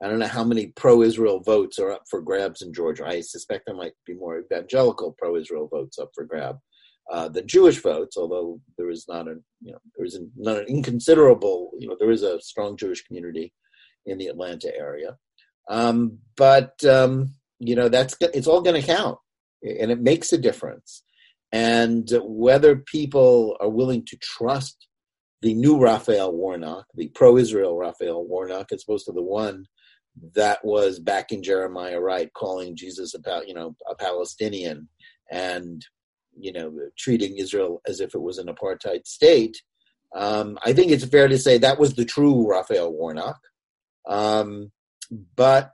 I 0.04 0.08
don't 0.08 0.20
know 0.20 0.28
how 0.28 0.44
many 0.44 0.68
pro 0.68 1.02
Israel 1.02 1.40
votes 1.40 1.80
are 1.80 1.92
up 1.92 2.04
for 2.12 2.22
grabs 2.22 2.62
in 2.62 2.76
Georgia. 2.76 3.08
I 3.08 3.22
suspect 3.22 3.64
there 3.66 3.76
might 3.76 3.94
be 4.06 4.14
more 4.14 4.38
evangelical 4.38 5.16
pro 5.18 5.36
Israel 5.36 5.68
votes 5.68 5.98
up 5.98 6.12
for 6.14 6.26
grab 6.26 6.60
uh, 7.12 7.30
than 7.30 7.48
Jewish 7.48 7.82
votes, 7.82 8.18
although 8.18 8.60
there 8.78 8.90
is 8.90 9.06
not 9.08 9.28
a, 9.28 9.36
you 9.62 9.72
know, 9.72 9.80
there 9.96 10.06
is 10.06 10.20
not 10.36 10.58
an 10.58 10.66
inconsiderable, 10.68 11.72
you 11.80 11.88
know, 11.88 11.96
there 12.00 12.12
is 12.12 12.24
a 12.24 12.42
strong 12.42 12.78
Jewish 12.78 13.04
community 13.04 13.54
in 14.06 14.18
the 14.18 14.28
Atlanta 14.28 14.76
area. 14.76 15.18
Um, 15.70 16.20
but, 16.36 16.84
um, 16.84 17.36
you 17.60 17.76
know, 17.76 17.90
that's, 17.90 18.16
it's 18.22 18.48
all 18.48 18.62
going 18.62 18.80
to 18.80 18.88
count 18.88 19.18
and 19.64 19.92
it 19.92 20.02
makes 20.02 20.32
a 20.34 20.38
difference 20.38 21.04
and 21.52 22.10
whether 22.24 22.76
people 22.76 23.56
are 23.60 23.70
willing 23.70 24.04
to 24.06 24.18
trust 24.18 24.88
the 25.42 25.54
new 25.54 25.80
Raphael 25.80 26.34
Warnock, 26.34 26.86
the 26.96 27.08
pro-Israel 27.10 27.78
Raphael 27.78 28.26
Warnock, 28.26 28.72
as 28.72 28.84
opposed 28.84 29.06
to 29.06 29.12
the 29.12 29.22
one 29.22 29.66
that 30.34 30.64
was 30.66 31.00
back 31.00 31.32
in 31.32 31.44
Jeremiah 31.44 32.00
Wright 32.00 32.32
calling 32.34 32.76
Jesus 32.76 33.14
about 33.14 33.48
you 33.48 33.54
know 33.54 33.76
a 33.90 33.96
Palestinian 33.96 34.90
and 35.32 35.86
you 36.38 36.52
know 36.52 36.74
treating 36.98 37.38
Israel 37.38 37.82
as 37.88 38.00
if 38.00 38.14
it 38.16 38.22
was 38.22 38.38
an 38.38 38.48
apartheid 38.48 39.06
state. 39.06 39.62
Um, 40.16 40.58
I 40.64 40.74
think 40.74 40.92
it's 40.92 41.06
fair 41.06 41.28
to 41.28 41.38
say 41.38 41.58
that 41.58 41.80
was 41.80 41.96
the 41.96 42.06
true 42.06 42.50
Raphael 42.50 42.92
Warnock. 42.92 43.40
Um, 44.08 44.72
but 45.36 45.72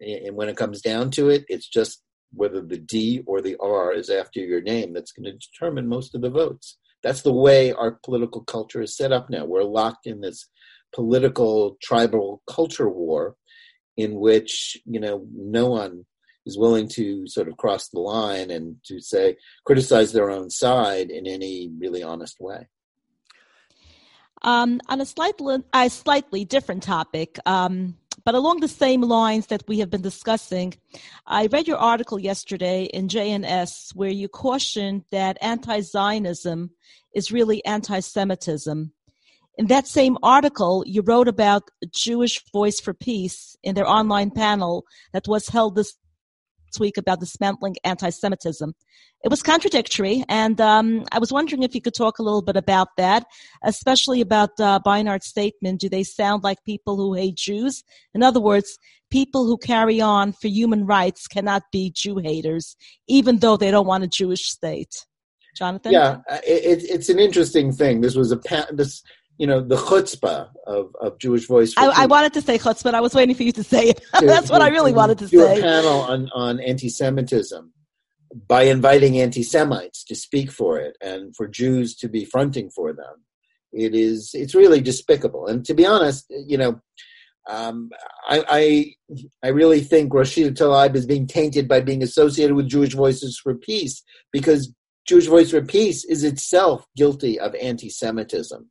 and 0.00 0.36
when 0.36 0.48
it 0.48 0.56
comes 0.56 0.80
down 0.80 1.10
to 1.12 1.28
it, 1.28 1.44
it's 1.48 1.68
just 1.68 2.02
whether 2.32 2.60
the 2.60 2.78
D 2.78 3.22
or 3.26 3.40
the 3.40 3.56
R 3.60 3.92
is 3.92 4.08
after 4.08 4.40
your 4.40 4.60
name 4.60 4.92
that's 4.92 5.12
going 5.12 5.24
to 5.24 5.38
determine 5.38 5.88
most 5.88 6.14
of 6.14 6.22
the 6.22 6.30
votes. 6.30 6.78
That's 7.02 7.22
the 7.22 7.32
way 7.32 7.72
our 7.72 7.92
political 8.04 8.42
culture 8.42 8.82
is 8.82 8.96
set 8.96 9.12
up 9.12 9.30
now. 9.30 9.44
We're 9.44 9.64
locked 9.64 10.06
in 10.06 10.20
this 10.20 10.48
political 10.94 11.76
tribal 11.82 12.42
culture 12.48 12.88
war 12.88 13.36
in 13.96 14.18
which, 14.18 14.78
you 14.84 15.00
know, 15.00 15.26
no 15.34 15.68
one 15.68 16.04
is 16.46 16.58
willing 16.58 16.88
to 16.88 17.26
sort 17.26 17.48
of 17.48 17.56
cross 17.56 17.88
the 17.88 18.00
line 18.00 18.50
and 18.50 18.76
to 18.84 19.00
say 19.00 19.36
criticize 19.64 20.12
their 20.12 20.30
own 20.30 20.50
side 20.50 21.10
in 21.10 21.26
any 21.26 21.70
really 21.78 22.02
honest 22.02 22.36
way. 22.40 22.68
Um, 24.42 24.80
on 24.88 25.00
a 25.00 25.06
slightly, 25.06 25.58
a 25.74 25.90
slightly 25.90 26.46
different 26.46 26.82
topic, 26.82 27.38
um, 27.44 27.96
but 28.24 28.34
along 28.34 28.60
the 28.60 28.68
same 28.68 29.02
lines 29.02 29.46
that 29.48 29.64
we 29.68 29.78
have 29.80 29.90
been 29.90 30.02
discussing, 30.02 30.74
I 31.26 31.46
read 31.46 31.68
your 31.68 31.76
article 31.76 32.18
yesterday 32.18 32.84
in 32.84 33.08
JNS 33.08 33.94
where 33.94 34.10
you 34.10 34.28
cautioned 34.28 35.04
that 35.10 35.36
anti 35.42 35.80
Zionism 35.80 36.70
is 37.14 37.32
really 37.32 37.64
anti 37.64 38.00
Semitism. 38.00 38.92
In 39.58 39.66
that 39.66 39.86
same 39.86 40.16
article, 40.22 40.84
you 40.86 41.02
wrote 41.02 41.28
about 41.28 41.70
Jewish 41.92 42.42
Voice 42.52 42.80
for 42.80 42.94
Peace 42.94 43.56
in 43.62 43.74
their 43.74 43.88
online 43.88 44.30
panel 44.30 44.86
that 45.12 45.28
was 45.28 45.48
held 45.48 45.74
this 45.74 45.94
week 46.78 46.96
about 46.96 47.20
dismantling 47.20 47.76
anti-Semitism. 47.82 48.74
It 49.24 49.28
was 49.28 49.42
contradictory, 49.42 50.24
and 50.28 50.60
um, 50.60 51.04
I 51.12 51.18
was 51.18 51.32
wondering 51.32 51.62
if 51.62 51.74
you 51.74 51.80
could 51.80 51.94
talk 51.94 52.18
a 52.18 52.22
little 52.22 52.42
bit 52.42 52.56
about 52.56 52.88
that, 52.96 53.26
especially 53.64 54.20
about 54.20 54.50
uh, 54.60 54.80
Beinart's 54.84 55.26
statement. 55.26 55.80
Do 55.80 55.88
they 55.88 56.04
sound 56.04 56.42
like 56.44 56.64
people 56.64 56.96
who 56.96 57.14
hate 57.14 57.36
Jews? 57.36 57.82
In 58.14 58.22
other 58.22 58.40
words, 58.40 58.78
people 59.10 59.46
who 59.46 59.58
carry 59.58 60.00
on 60.00 60.32
for 60.32 60.48
human 60.48 60.86
rights 60.86 61.26
cannot 61.26 61.64
be 61.72 61.90
Jew 61.90 62.18
haters, 62.18 62.76
even 63.08 63.40
though 63.40 63.56
they 63.56 63.70
don't 63.70 63.86
want 63.86 64.04
a 64.04 64.08
Jewish 64.08 64.48
state. 64.48 65.06
Jonathan? 65.56 65.92
Yeah, 65.92 66.18
it, 66.44 66.84
it's 66.88 67.08
an 67.08 67.18
interesting 67.18 67.72
thing. 67.72 68.00
This 68.00 68.14
was 68.14 68.32
a 68.32 68.40
this 68.72 69.02
you 69.40 69.46
know, 69.46 69.62
the 69.62 69.76
chutzpah 69.76 70.50
of, 70.66 70.94
of 71.00 71.18
Jewish 71.18 71.46
Voice. 71.46 71.72
I, 71.78 72.02
I, 72.02 72.06
wanted 72.06 72.34
to 72.34 72.42
say 72.42 72.58
chutzpah. 72.58 72.92
I 72.92 73.00
was 73.00 73.14
waiting 73.14 73.34
for 73.34 73.42
you 73.42 73.52
to 73.52 73.64
say 73.64 73.88
it. 73.88 74.04
That's 74.20 74.48
to, 74.48 74.52
what 74.52 74.60
I 74.60 74.68
really 74.68 74.92
wanted 74.92 75.16
to 75.20 75.26
do 75.28 75.38
say. 75.38 75.58
a 75.58 75.62
panel 75.62 76.00
on, 76.02 76.28
on 76.34 76.60
anti-Semitism 76.60 77.72
by 78.46 78.64
inviting 78.64 79.18
anti-Semites 79.18 80.04
to 80.04 80.14
speak 80.14 80.52
for 80.52 80.78
it 80.78 80.98
and 81.00 81.34
for 81.34 81.48
Jews 81.48 81.96
to 81.96 82.08
be 82.08 82.26
fronting 82.26 82.68
for 82.68 82.92
them. 82.92 83.24
It 83.72 83.94
is, 83.94 84.32
it's 84.34 84.54
really 84.54 84.82
despicable. 84.82 85.46
And 85.46 85.64
to 85.64 85.72
be 85.72 85.86
honest, 85.86 86.26
you 86.28 86.58
know, 86.58 86.82
um, 87.48 87.88
I, 88.28 88.44
I, 88.46 89.16
I 89.42 89.48
really 89.48 89.80
think 89.80 90.12
Rashida 90.12 90.50
Tlaib 90.50 90.94
is 90.94 91.06
being 91.06 91.26
tainted 91.26 91.66
by 91.66 91.80
being 91.80 92.02
associated 92.02 92.56
with 92.56 92.68
Jewish 92.68 92.92
Voices 92.92 93.40
for 93.42 93.54
Peace 93.54 94.02
because 94.32 94.70
Jewish 95.08 95.28
Voice 95.28 95.50
for 95.50 95.62
Peace 95.62 96.04
is 96.04 96.24
itself 96.24 96.84
guilty 96.94 97.40
of 97.40 97.54
anti-Semitism 97.54 98.68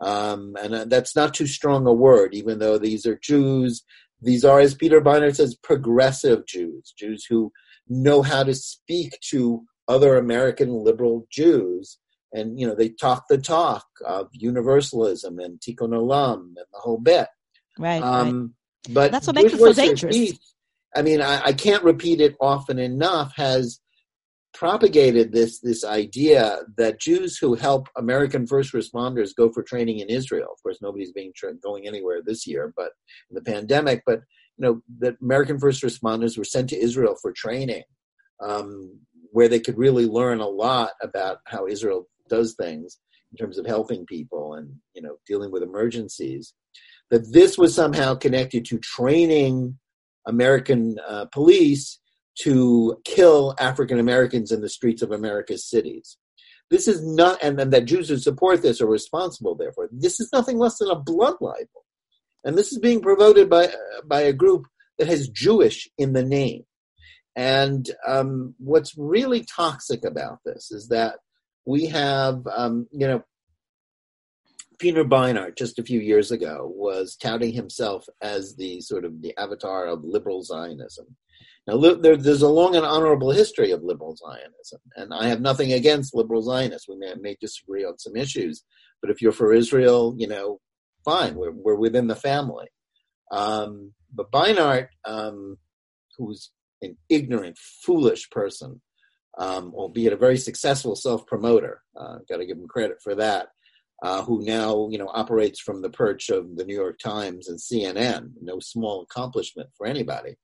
um, 0.00 0.56
and 0.60 0.74
uh, 0.74 0.84
that's 0.84 1.16
not 1.16 1.34
too 1.34 1.46
strong 1.46 1.86
a 1.86 1.92
word, 1.92 2.34
even 2.34 2.58
though 2.58 2.78
these 2.78 3.06
are 3.06 3.16
Jews. 3.16 3.84
These 4.20 4.44
are, 4.44 4.60
as 4.60 4.74
Peter 4.74 5.00
Beinart 5.00 5.36
says, 5.36 5.54
progressive 5.54 6.46
Jews, 6.46 6.92
Jews 6.96 7.24
who 7.24 7.52
know 7.88 8.22
how 8.22 8.42
to 8.42 8.54
speak 8.54 9.18
to 9.30 9.62
other 9.86 10.16
American 10.16 10.84
liberal 10.84 11.26
Jews. 11.30 11.98
And, 12.32 12.58
you 12.60 12.66
know, 12.66 12.74
they 12.74 12.90
talk 12.90 13.24
the 13.28 13.38
talk 13.38 13.86
of 14.04 14.28
universalism 14.32 15.38
and 15.38 15.60
tikkun 15.60 15.90
olam 15.90 16.40
and 16.40 16.56
the 16.56 16.78
whole 16.78 16.98
bit. 16.98 17.28
Right. 17.78 18.02
Um, 18.02 18.54
right. 18.86 18.94
But 18.94 19.12
that's 19.12 19.26
what 19.26 19.36
makes 19.36 19.52
it 19.52 19.58
so 19.58 19.72
dangerous. 19.72 20.16
Peace, 20.16 20.54
I 20.94 21.02
mean, 21.02 21.22
I, 21.22 21.46
I 21.46 21.52
can't 21.52 21.84
repeat 21.84 22.20
it 22.20 22.36
often 22.40 22.78
enough, 22.78 23.32
has 23.36 23.80
propagated 24.54 25.32
this 25.32 25.60
this 25.60 25.84
idea 25.84 26.60
that 26.76 27.00
Jews 27.00 27.38
who 27.38 27.54
help 27.54 27.88
American 27.96 28.46
first 28.46 28.72
responders 28.72 29.34
go 29.34 29.50
for 29.50 29.62
training 29.62 30.00
in 30.00 30.08
Israel. 30.08 30.48
Of 30.52 30.62
course, 30.62 30.78
nobody's 30.80 31.12
being 31.12 31.32
tra- 31.36 31.54
going 31.54 31.86
anywhere 31.86 32.20
this 32.24 32.46
year, 32.46 32.72
but 32.76 32.92
in 33.30 33.34
the 33.34 33.42
pandemic. 33.42 34.02
But 34.06 34.20
you 34.56 34.66
know 34.66 34.80
that 35.00 35.16
American 35.22 35.58
first 35.58 35.82
responders 35.82 36.36
were 36.36 36.44
sent 36.44 36.70
to 36.70 36.80
Israel 36.80 37.16
for 37.20 37.32
training, 37.32 37.84
um, 38.44 38.98
where 39.30 39.48
they 39.48 39.60
could 39.60 39.78
really 39.78 40.06
learn 40.06 40.40
a 40.40 40.48
lot 40.48 40.92
about 41.02 41.38
how 41.46 41.66
Israel 41.66 42.08
does 42.28 42.54
things 42.54 42.98
in 43.32 43.36
terms 43.38 43.58
of 43.58 43.66
helping 43.66 44.06
people 44.06 44.54
and 44.54 44.70
you 44.94 45.02
know 45.02 45.16
dealing 45.26 45.50
with 45.50 45.62
emergencies. 45.62 46.54
That 47.10 47.32
this 47.32 47.56
was 47.56 47.74
somehow 47.74 48.14
connected 48.14 48.64
to 48.66 48.78
training 48.78 49.78
American 50.26 50.96
uh, 51.06 51.26
police 51.32 51.98
to 52.42 53.00
kill 53.04 53.54
African 53.58 53.98
Americans 53.98 54.52
in 54.52 54.60
the 54.60 54.68
streets 54.68 55.02
of 55.02 55.10
America's 55.10 55.68
cities. 55.68 56.16
This 56.70 56.86
is 56.86 57.04
not, 57.04 57.42
and, 57.42 57.58
that 57.58 57.86
Jews 57.86 58.08
who 58.08 58.18
support 58.18 58.62
this 58.62 58.80
are 58.80 58.86
responsible, 58.86 59.54
therefore. 59.54 59.88
This 59.90 60.20
is 60.20 60.30
nothing 60.32 60.58
less 60.58 60.78
than 60.78 60.90
a 60.90 60.96
blood 60.96 61.36
libel. 61.40 61.84
And 62.44 62.56
this 62.56 62.72
is 62.72 62.78
being 62.78 63.00
promoted 63.00 63.48
by, 63.48 63.72
by 64.04 64.20
a 64.20 64.32
group 64.32 64.66
that 64.98 65.08
has 65.08 65.28
Jewish 65.28 65.88
in 65.96 66.12
the 66.12 66.22
name. 66.22 66.64
And 67.34 67.88
um, 68.06 68.54
what's 68.58 68.98
really 68.98 69.44
toxic 69.44 70.04
about 70.04 70.40
this 70.44 70.70
is 70.70 70.88
that 70.88 71.16
we 71.64 71.86
have, 71.86 72.46
um, 72.54 72.86
you 72.92 73.06
know, 73.06 73.22
Peter 74.78 75.04
Beinart 75.04 75.56
just 75.56 75.78
a 75.78 75.84
few 75.84 76.00
years 76.00 76.30
ago 76.30 76.72
was 76.74 77.16
touting 77.16 77.52
himself 77.52 78.06
as 78.22 78.54
the 78.56 78.80
sort 78.80 79.04
of 79.04 79.22
the 79.22 79.36
avatar 79.36 79.86
of 79.86 80.04
liberal 80.04 80.42
Zionism. 80.42 81.16
Now, 81.68 81.76
there, 81.76 82.16
there's 82.16 82.40
a 82.40 82.48
long 82.48 82.76
and 82.76 82.86
honorable 82.86 83.30
history 83.30 83.72
of 83.72 83.82
liberal 83.82 84.16
Zionism, 84.16 84.80
and 84.96 85.12
I 85.12 85.28
have 85.28 85.42
nothing 85.42 85.74
against 85.74 86.14
liberal 86.14 86.40
Zionists. 86.40 86.88
We 86.88 86.96
may, 86.96 87.12
may 87.20 87.36
disagree 87.38 87.84
on 87.84 87.98
some 87.98 88.16
issues, 88.16 88.64
but 89.02 89.10
if 89.10 89.20
you're 89.20 89.32
for 89.32 89.52
Israel, 89.52 90.14
you 90.16 90.26
know, 90.26 90.60
fine, 91.04 91.34
we're, 91.34 91.52
we're 91.52 91.74
within 91.74 92.06
the 92.06 92.16
family. 92.16 92.68
Um, 93.30 93.92
but 94.14 94.32
Beinart, 94.32 94.88
um, 95.04 95.58
who's 96.16 96.52
an 96.80 96.96
ignorant, 97.10 97.58
foolish 97.58 98.30
person, 98.30 98.80
um, 99.36 99.74
albeit 99.74 100.14
a 100.14 100.16
very 100.16 100.38
successful 100.38 100.96
self-promoter, 100.96 101.82
uh, 102.00 102.16
got 102.30 102.38
to 102.38 102.46
give 102.46 102.56
him 102.56 102.66
credit 102.66 102.96
for 103.02 103.14
that, 103.16 103.48
uh, 104.02 104.22
who 104.22 104.42
now, 104.42 104.88
you 104.90 104.96
know, 104.96 105.10
operates 105.12 105.60
from 105.60 105.82
the 105.82 105.90
perch 105.90 106.30
of 106.30 106.56
the 106.56 106.64
New 106.64 106.74
York 106.74 106.98
Times 106.98 107.46
and 107.46 107.58
CNN. 107.58 108.30
No 108.40 108.58
small 108.58 109.02
accomplishment 109.02 109.68
for 109.76 109.86
anybody. 109.86 110.36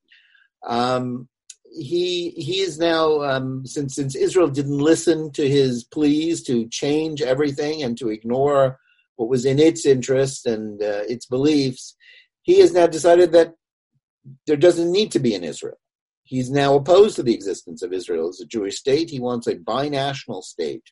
Um, 0.66 1.28
he 1.76 2.30
he 2.30 2.60
is 2.60 2.78
now 2.78 3.22
um, 3.22 3.66
since 3.66 3.96
since 3.96 4.14
Israel 4.14 4.48
didn't 4.48 4.78
listen 4.78 5.32
to 5.32 5.48
his 5.48 5.84
pleas 5.84 6.42
to 6.44 6.68
change 6.68 7.20
everything 7.20 7.82
and 7.82 7.98
to 7.98 8.10
ignore 8.10 8.78
what 9.16 9.28
was 9.28 9.44
in 9.44 9.58
its 9.58 9.86
interest 9.86 10.46
and 10.46 10.82
uh, 10.82 11.02
its 11.08 11.26
beliefs, 11.26 11.96
he 12.42 12.60
has 12.60 12.72
now 12.72 12.86
decided 12.86 13.32
that 13.32 13.54
there 14.46 14.56
doesn't 14.56 14.90
need 14.90 15.12
to 15.12 15.18
be 15.18 15.34
an 15.34 15.44
Israel. 15.44 15.78
He's 16.24 16.50
now 16.50 16.74
opposed 16.74 17.16
to 17.16 17.22
the 17.22 17.34
existence 17.34 17.82
of 17.82 17.92
Israel 17.92 18.28
as 18.28 18.40
a 18.40 18.46
Jewish 18.46 18.76
state. 18.76 19.10
He 19.10 19.20
wants 19.20 19.46
a 19.46 19.56
binational 19.56 20.42
state 20.42 20.84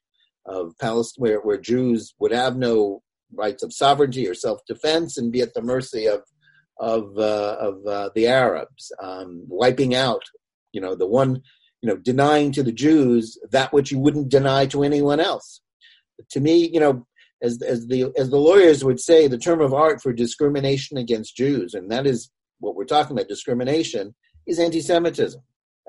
of 0.47 0.75
Palestine 0.81 1.23
where, 1.23 1.41
where 1.41 1.59
Jews 1.59 2.15
would 2.19 2.33
have 2.33 2.57
no 2.57 3.03
rights 3.35 3.63
of 3.63 3.73
sovereignty 3.73 4.29
or 4.29 4.35
self-defense 4.35 5.17
and 5.17 5.33
be 5.33 5.41
at 5.41 5.55
the 5.55 5.63
mercy 5.63 6.07
of 6.07 6.21
of 6.79 7.17
uh, 7.19 7.57
of 7.61 7.87
uh, 7.87 8.11
the 8.15 8.27
Arabs, 8.27 8.93
um, 9.03 9.45
wiping 9.49 9.95
out, 9.95 10.23
you 10.73 10.81
know, 10.81 10.95
the 10.95 11.07
one, 11.07 11.43
you 11.81 11.89
know, 11.89 11.97
denying 11.97 12.53
to 12.53 12.63
the 12.63 12.73
Jews 12.73 13.39
that 13.51 13.73
which 13.73 13.91
you 13.91 13.99
wouldn't 13.99 14.29
deny 14.29 14.67
to 14.67 14.83
anyone 14.83 15.21
else. 15.21 15.61
To 16.31 16.41
me, 16.41 16.71
you 16.73 16.81
know, 16.81 17.07
as 17.43 17.61
as 17.63 17.87
the 17.87 18.13
as 18.17 18.31
the 18.31 18.39
lawyers 18.39 18.85
would 18.85 19.01
say, 19.01 19.27
the 19.27 19.39
term 19.39 19.61
of 19.61 19.75
art 19.75 20.01
for 20.03 20.13
discrimination 20.13 20.97
against 20.97 21.37
Jews, 21.37 21.75
and 21.75 21.91
that 21.91 22.07
is 22.07 22.31
what 22.61 22.75
we're 22.75 22.85
talking 22.85 23.17
about. 23.17 23.29
Discrimination 23.29 24.15
is 24.47 24.59
anti-Semitism, 24.59 25.41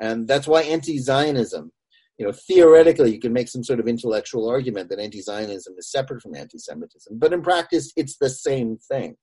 and 0.01 0.27
that's 0.27 0.47
why 0.47 0.61
anti-Zionism. 0.61 1.71
You 2.17 2.27
know, 2.27 2.31
theoretically, 2.31 3.11
you 3.11 3.19
can 3.19 3.33
make 3.33 3.47
some 3.47 3.63
sort 3.63 3.79
of 3.79 3.87
intellectual 3.87 4.47
argument 4.47 4.89
that 4.89 4.99
anti-Zionism 4.99 5.73
is 5.77 5.91
separate 5.91 6.21
from 6.21 6.35
anti-Semitism, 6.35 7.17
but 7.17 7.33
in 7.33 7.41
practice, 7.41 7.91
it's 7.95 8.17
the 8.17 8.29
same 8.29 8.77
thing. 8.77 9.15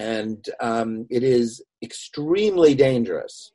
And 0.00 0.48
um, 0.60 1.06
it 1.10 1.22
is 1.22 1.62
extremely 1.82 2.74
dangerous 2.74 3.52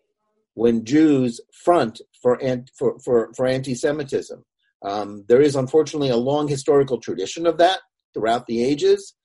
when 0.54 0.86
Jews 0.86 1.42
front 1.52 2.02
for, 2.22 2.40
for, 2.78 3.00
for, 3.00 3.34
for 3.36 3.48
anti 3.48 3.74
Semitism. 3.74 4.46
Um, 4.84 5.26
there 5.28 5.42
is 5.42 5.56
unfortunately 5.56 6.10
a 6.10 6.18
long 6.18 6.48
historical 6.48 7.00
tradition 7.00 7.48
of 7.48 7.58
that 7.58 7.80
throughout 8.14 8.46
the 8.46 8.64
ages. 8.64 9.16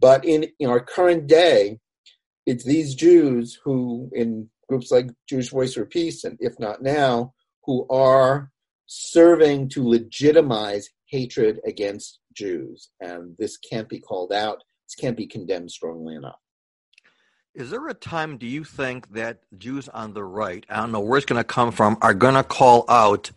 But 0.00 0.24
in, 0.24 0.48
in 0.58 0.68
our 0.68 0.80
current 0.80 1.28
day, 1.28 1.78
it's 2.44 2.64
these 2.64 2.96
Jews 2.96 3.56
who, 3.62 4.10
in 4.12 4.50
groups 4.68 4.90
like 4.90 5.10
Jewish 5.28 5.50
Voice 5.50 5.74
for 5.74 5.86
Peace, 5.86 6.24
and 6.24 6.36
if 6.40 6.58
not 6.58 6.82
now, 6.82 7.34
who 7.66 7.86
are 7.88 8.50
serving 8.86 9.68
to 9.68 9.88
legitimize 9.88 10.88
hatred 11.06 11.60
against 11.64 12.18
Jews. 12.34 12.90
And 13.00 13.36
this 13.38 13.58
can't 13.58 13.88
be 13.88 14.00
called 14.00 14.32
out, 14.32 14.64
this 14.86 14.96
can't 14.96 15.16
be 15.16 15.26
condemned 15.28 15.70
strongly 15.70 16.16
enough. 16.16 16.40
Is 17.54 17.70
there 17.70 17.88
a 17.88 17.94
time, 17.94 18.36
do 18.36 18.46
you 18.46 18.62
think, 18.62 19.12
that 19.14 19.40
Jews 19.56 19.88
on 19.88 20.12
the 20.12 20.22
right, 20.22 20.64
I 20.68 20.76
don't 20.76 20.92
know 20.92 21.00
where 21.00 21.16
it's 21.16 21.26
going 21.26 21.40
to 21.40 21.44
come 21.44 21.72
from, 21.72 21.96
are 22.02 22.14
going 22.14 22.34
to 22.34 22.44
call 22.44 22.84
out 22.88 23.30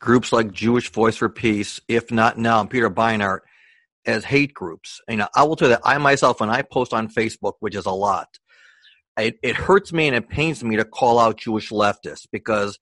groups 0.00 0.32
like 0.32 0.52
Jewish 0.52 0.90
Voice 0.90 1.16
for 1.16 1.28
Peace, 1.28 1.80
if 1.86 2.10
not 2.10 2.38
now, 2.38 2.60
and 2.60 2.70
Peter 2.70 2.90
Beinart, 2.90 3.40
as 4.06 4.24
hate 4.24 4.54
groups? 4.54 5.00
You 5.08 5.18
know, 5.18 5.28
I 5.36 5.44
will 5.44 5.54
tell 5.54 5.68
you 5.68 5.74
that 5.74 5.82
I 5.84 5.98
myself, 5.98 6.40
when 6.40 6.50
I 6.50 6.62
post 6.62 6.92
on 6.92 7.08
Facebook, 7.08 7.54
which 7.60 7.76
is 7.76 7.86
a 7.86 7.92
lot, 7.92 8.28
it, 9.16 9.38
it 9.42 9.54
hurts 9.54 9.92
me 9.92 10.08
and 10.08 10.16
it 10.16 10.28
pains 10.28 10.64
me 10.64 10.76
to 10.76 10.84
call 10.84 11.18
out 11.18 11.38
Jewish 11.38 11.70
leftists 11.70 12.26
because 12.32 12.78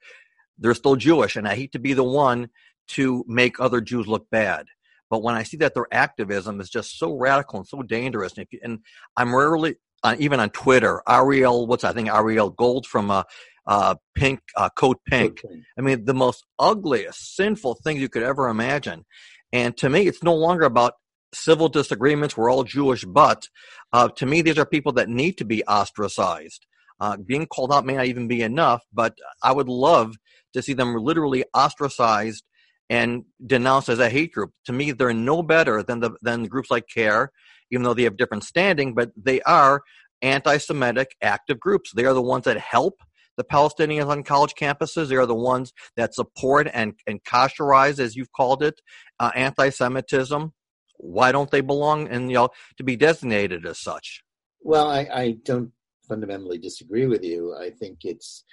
they're 0.58 0.74
still 0.74 0.96
Jewish, 0.96 1.36
and 1.36 1.46
I 1.46 1.56
hate 1.56 1.72
to 1.72 1.78
be 1.78 1.92
the 1.92 2.04
one 2.04 2.48
to 2.88 3.24
make 3.26 3.60
other 3.60 3.80
Jews 3.80 4.06
look 4.06 4.30
bad. 4.30 4.66
But 5.10 5.22
when 5.22 5.34
I 5.34 5.42
see 5.42 5.56
that 5.58 5.74
their 5.74 5.86
activism 5.92 6.60
is 6.60 6.70
just 6.70 6.98
so 6.98 7.12
radical 7.16 7.58
and 7.58 7.68
so 7.68 7.82
dangerous, 7.82 8.36
and, 8.38 8.46
you, 8.50 8.60
and 8.62 8.78
I'm 9.16 9.34
rarely 9.34 9.76
uh, 10.02 10.16
even 10.18 10.40
on 10.40 10.50
Twitter, 10.50 11.02
Ariel, 11.08 11.66
what's 11.66 11.84
I 11.84 11.92
think 11.92 12.08
Ariel 12.08 12.50
Gold 12.50 12.86
from 12.86 13.10
uh, 13.10 13.22
uh, 13.66 13.96
Pink, 14.14 14.40
uh, 14.56 14.68
Code 14.76 14.98
Pink. 15.08 15.40
I 15.78 15.82
mean, 15.82 16.04
the 16.04 16.14
most 16.14 16.44
ugliest, 16.58 17.36
sinful 17.36 17.76
things 17.82 18.00
you 18.00 18.08
could 18.08 18.22
ever 18.22 18.48
imagine. 18.48 19.04
And 19.52 19.76
to 19.78 19.88
me, 19.88 20.06
it's 20.06 20.22
no 20.22 20.34
longer 20.34 20.64
about 20.64 20.94
civil 21.34 21.68
disagreements. 21.68 22.36
We're 22.36 22.50
all 22.50 22.64
Jewish, 22.64 23.04
but 23.04 23.48
uh, 23.92 24.08
to 24.16 24.26
me, 24.26 24.42
these 24.42 24.58
are 24.58 24.66
people 24.66 24.92
that 24.92 25.08
need 25.08 25.38
to 25.38 25.44
be 25.44 25.64
ostracized. 25.64 26.66
Uh, 26.98 27.16
being 27.16 27.46
called 27.46 27.72
out 27.72 27.84
may 27.84 27.94
not 27.94 28.06
even 28.06 28.26
be 28.26 28.42
enough, 28.42 28.82
but 28.92 29.14
I 29.42 29.52
would 29.52 29.68
love 29.68 30.16
to 30.54 30.62
see 30.62 30.72
them 30.72 30.94
literally 30.94 31.44
ostracized 31.52 32.42
and 32.88 33.24
denounced 33.44 33.88
as 33.88 33.98
a 33.98 34.08
hate 34.08 34.32
group. 34.32 34.52
To 34.66 34.72
me, 34.72 34.92
they're 34.92 35.12
no 35.12 35.42
better 35.42 35.82
than 35.82 36.00
the 36.00 36.12
than 36.22 36.44
groups 36.44 36.70
like 36.70 36.86
CAIR 36.88 37.32
even 37.70 37.82
though 37.82 37.94
they 37.94 38.04
have 38.04 38.16
different 38.16 38.44
standing, 38.44 38.94
but 38.94 39.10
they 39.16 39.40
are 39.42 39.82
anti-Semitic 40.22 41.16
active 41.22 41.60
groups. 41.60 41.92
They 41.94 42.04
are 42.04 42.14
the 42.14 42.22
ones 42.22 42.44
that 42.44 42.58
help 42.58 43.02
the 43.36 43.44
Palestinians 43.44 44.06
on 44.06 44.22
college 44.22 44.54
campuses. 44.58 45.08
They 45.08 45.16
are 45.16 45.26
the 45.26 45.34
ones 45.34 45.72
that 45.96 46.14
support 46.14 46.68
and, 46.72 46.94
and 47.06 47.22
kosherize, 47.24 47.98
as 47.98 48.16
you've 48.16 48.32
called 48.32 48.62
it, 48.62 48.80
uh, 49.20 49.30
anti-Semitism. 49.34 50.52
Why 50.98 51.32
don't 51.32 51.50
they 51.50 51.60
belong 51.60 52.08
and 52.08 52.30
you 52.30 52.36
know 52.36 52.48
to 52.78 52.84
be 52.84 52.96
designated 52.96 53.66
as 53.66 53.78
such? 53.78 54.22
Well, 54.62 54.88
I, 54.88 55.08
I 55.12 55.36
don't 55.44 55.70
fundamentally 56.08 56.56
disagree 56.56 57.06
with 57.06 57.22
you. 57.22 57.54
I 57.54 57.70
think 57.70 57.98
it's 58.04 58.44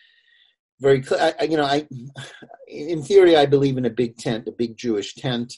very 0.82 1.02
clear. 1.02 1.34
You 1.42 1.56
know, 1.56 1.64
I 1.64 1.88
in 2.68 3.02
theory 3.02 3.38
I 3.38 3.46
believe 3.46 3.78
in 3.78 3.86
a 3.86 3.90
big 3.90 4.18
tent, 4.18 4.50
a 4.50 4.52
big 4.52 4.76
Jewish 4.76 5.16
tent 5.16 5.54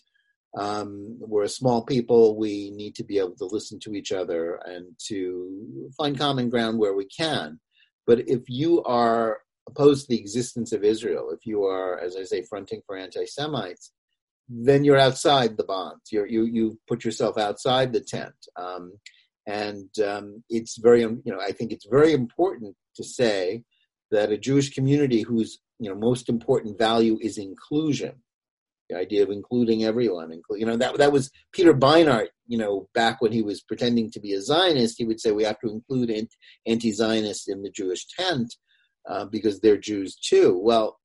um, 0.57 1.17
we're 1.19 1.43
a 1.43 1.49
small 1.49 1.83
people. 1.83 2.37
We 2.37 2.71
need 2.71 2.95
to 2.95 3.03
be 3.03 3.19
able 3.19 3.35
to 3.37 3.45
listen 3.45 3.79
to 3.81 3.93
each 3.93 4.11
other 4.11 4.59
and 4.65 4.87
to 5.07 5.89
find 5.97 6.17
common 6.17 6.49
ground 6.49 6.79
where 6.79 6.93
we 6.93 7.05
can. 7.05 7.59
But 8.07 8.29
if 8.29 8.43
you 8.47 8.83
are 8.83 9.39
opposed 9.67 10.03
to 10.03 10.09
the 10.09 10.19
existence 10.19 10.71
of 10.71 10.83
Israel, 10.83 11.31
if 11.31 11.45
you 11.45 11.65
are, 11.65 11.99
as 11.99 12.15
I 12.15 12.23
say, 12.23 12.43
fronting 12.43 12.81
for 12.85 12.95
anti-Semites, 12.95 13.91
then 14.47 14.83
you're 14.83 14.97
outside 14.97 15.57
the 15.57 15.63
bonds. 15.63 16.11
You're, 16.11 16.27
you 16.27 16.43
you 16.43 16.79
put 16.87 17.03
yourself 17.03 17.37
outside 17.37 17.91
the 17.91 17.99
tent, 17.99 18.35
um, 18.55 18.93
and 19.47 19.89
um, 19.99 20.43
it's 20.49 20.77
very 20.77 21.01
you 21.01 21.21
know 21.25 21.39
I 21.41 21.51
think 21.51 21.71
it's 21.71 21.87
very 21.87 22.13
important 22.13 22.75
to 22.95 23.03
say 23.03 23.63
that 24.11 24.31
a 24.31 24.37
Jewish 24.37 24.73
community 24.73 25.21
whose 25.21 25.59
you 25.79 25.89
know 25.89 25.95
most 25.95 26.29
important 26.29 26.77
value 26.77 27.17
is 27.21 27.39
inclusion 27.39 28.21
the 28.89 28.97
idea 28.97 29.23
of 29.23 29.29
including 29.29 29.83
everyone 29.83 30.31
you 30.51 30.65
know 30.65 30.77
that 30.77 30.97
that 30.97 31.11
was 31.11 31.31
peter 31.51 31.73
beinart 31.73 32.27
you 32.47 32.57
know 32.57 32.87
back 32.93 33.21
when 33.21 33.31
he 33.31 33.41
was 33.41 33.61
pretending 33.61 34.11
to 34.11 34.19
be 34.19 34.33
a 34.33 34.41
zionist 34.41 34.95
he 34.97 35.05
would 35.05 35.19
say 35.19 35.31
we 35.31 35.43
have 35.43 35.59
to 35.59 35.69
include 35.69 36.11
anti-zionists 36.67 37.47
in 37.47 37.61
the 37.63 37.71
jewish 37.71 38.05
tent 38.07 38.53
uh, 39.07 39.25
because 39.25 39.59
they're 39.59 39.77
jews 39.77 40.15
too. 40.15 40.59
Well 40.61 40.99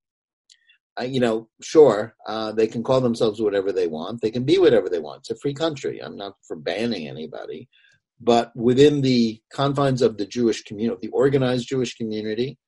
you 1.03 1.21
know 1.21 1.49
sure 1.63 2.15
uh, 2.27 2.53
they 2.53 2.67
can 2.67 2.83
call 2.83 3.01
themselves 3.01 3.41
whatever 3.41 3.73
they 3.73 3.87
want. 3.87 4.21
They 4.21 4.31
can 4.31 4.45
be 4.45 4.59
whatever 4.59 4.89
they 4.89 4.99
want. 4.99 5.21
It's 5.21 5.31
a 5.31 5.37
free 5.37 5.55
country. 5.55 5.99
I'm 6.03 6.17
not 6.17 6.35
for 6.47 6.57
banning 6.57 7.09
anybody. 7.09 7.69
But 8.21 8.55
within 8.55 9.01
the 9.01 9.41
confines 9.51 10.03
of 10.03 10.19
the 10.19 10.27
jewish 10.27 10.63
community 10.63 11.07
the 11.07 11.13
organized 11.13 11.69
jewish 11.69 11.95
community 11.95 12.59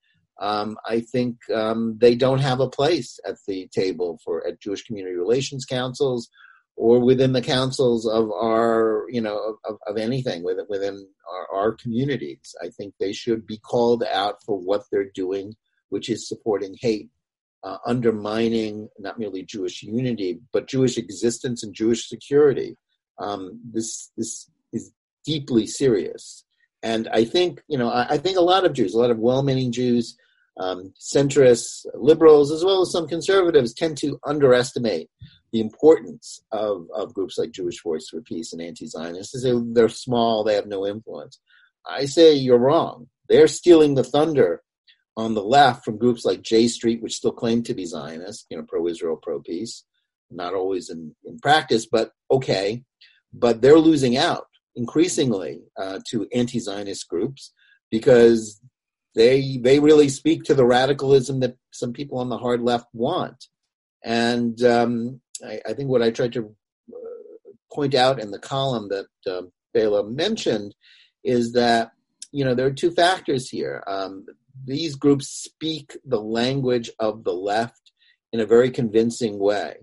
um, 0.42 0.76
I 0.84 1.00
think 1.00 1.38
um, 1.54 1.96
they 2.00 2.16
don't 2.16 2.40
have 2.40 2.58
a 2.58 2.68
place 2.68 3.20
at 3.24 3.36
the 3.46 3.68
table 3.68 4.18
for 4.24 4.44
at 4.44 4.60
Jewish 4.60 4.82
community 4.82 5.14
relations 5.14 5.64
councils 5.64 6.28
or 6.74 6.98
within 6.98 7.32
the 7.32 7.40
councils 7.40 8.08
of 8.08 8.28
our, 8.32 9.06
you 9.08 9.20
know, 9.20 9.56
of, 9.64 9.76
of 9.86 9.96
anything 9.96 10.42
within, 10.42 10.66
within 10.68 11.06
our, 11.32 11.60
our 11.60 11.72
communities. 11.72 12.56
I 12.60 12.70
think 12.70 12.94
they 12.98 13.12
should 13.12 13.46
be 13.46 13.58
called 13.58 14.02
out 14.02 14.42
for 14.44 14.58
what 14.58 14.82
they're 14.90 15.12
doing, 15.14 15.54
which 15.90 16.10
is 16.10 16.28
supporting 16.28 16.74
hate, 16.80 17.10
uh, 17.62 17.76
undermining 17.86 18.88
not 18.98 19.20
merely 19.20 19.44
Jewish 19.44 19.84
unity, 19.84 20.40
but 20.52 20.66
Jewish 20.66 20.98
existence 20.98 21.62
and 21.62 21.72
Jewish 21.72 22.08
security. 22.08 22.76
Um, 23.20 23.60
this 23.72 24.10
this 24.16 24.50
is 24.72 24.90
deeply 25.24 25.68
serious. 25.68 26.44
And 26.82 27.06
I 27.12 27.24
think, 27.26 27.62
you 27.68 27.78
know, 27.78 27.90
I, 27.90 28.14
I, 28.14 28.18
think 28.18 28.36
a 28.36 28.40
lot 28.40 28.64
of 28.64 28.72
Jews, 28.72 28.92
a 28.92 28.98
lot 28.98 29.12
of 29.12 29.18
well-meaning 29.20 29.70
Jews, 29.70 30.16
um, 30.58 30.92
centrists, 31.00 31.86
liberals, 31.94 32.52
as 32.52 32.64
well 32.64 32.82
as 32.82 32.92
some 32.92 33.08
conservatives, 33.08 33.74
tend 33.74 33.96
to 33.98 34.18
underestimate 34.24 35.08
the 35.52 35.60
importance 35.60 36.42
of, 36.50 36.86
of 36.94 37.14
groups 37.14 37.38
like 37.38 37.52
Jewish 37.52 37.82
Voice 37.82 38.08
for 38.08 38.20
Peace 38.20 38.52
and 38.52 38.62
anti-Zionists. 38.62 39.32
They 39.32 39.50
say 39.50 39.60
they're 39.72 39.88
small, 39.88 40.44
they 40.44 40.54
have 40.54 40.66
no 40.66 40.86
influence. 40.86 41.38
I 41.86 42.06
say 42.06 42.34
you're 42.34 42.58
wrong. 42.58 43.08
They're 43.28 43.48
stealing 43.48 43.94
the 43.94 44.04
thunder 44.04 44.62
on 45.16 45.34
the 45.34 45.42
left 45.42 45.84
from 45.84 45.98
groups 45.98 46.24
like 46.24 46.42
J 46.42 46.68
Street, 46.68 47.02
which 47.02 47.16
still 47.16 47.32
claim 47.32 47.62
to 47.64 47.74
be 47.74 47.84
Zionist, 47.84 48.46
you 48.50 48.56
know, 48.56 48.64
pro-Israel, 48.66 49.18
pro-peace. 49.22 49.84
Not 50.30 50.54
always 50.54 50.88
in, 50.88 51.14
in 51.24 51.38
practice, 51.38 51.86
but 51.86 52.12
okay. 52.30 52.82
But 53.32 53.60
they're 53.60 53.78
losing 53.78 54.16
out 54.16 54.46
increasingly 54.74 55.60
uh, 55.78 56.00
to 56.08 56.26
anti-Zionist 56.32 57.08
groups 57.08 57.52
because 57.90 58.60
they 59.14 59.58
they 59.58 59.78
really 59.78 60.08
speak 60.08 60.44
to 60.44 60.54
the 60.54 60.64
radicalism 60.64 61.40
that 61.40 61.56
some 61.70 61.92
people 61.92 62.18
on 62.18 62.28
the 62.28 62.38
hard 62.38 62.62
left 62.62 62.86
want. 62.92 63.46
And 64.04 64.62
um, 64.64 65.20
I, 65.44 65.60
I, 65.66 65.72
think 65.74 65.88
what 65.88 66.02
I 66.02 66.10
tried 66.10 66.32
to 66.32 66.54
uh, 66.92 67.50
point 67.72 67.94
out 67.94 68.18
in 68.18 68.30
the 68.30 68.38
column 68.38 68.88
that 68.88 69.06
uh, 69.30 69.42
Bela 69.72 70.04
mentioned 70.08 70.74
is 71.22 71.52
that 71.52 71.92
you 72.32 72.44
know 72.44 72.54
there 72.54 72.66
are 72.66 72.72
two 72.72 72.90
factors 72.90 73.48
here. 73.48 73.84
Um, 73.86 74.26
these 74.64 74.96
groups 74.96 75.28
speak 75.28 75.96
the 76.04 76.20
language 76.20 76.90
of 76.98 77.24
the 77.24 77.32
left 77.32 77.92
in 78.32 78.40
a 78.40 78.46
very 78.46 78.70
convincing 78.70 79.38
way, 79.38 79.76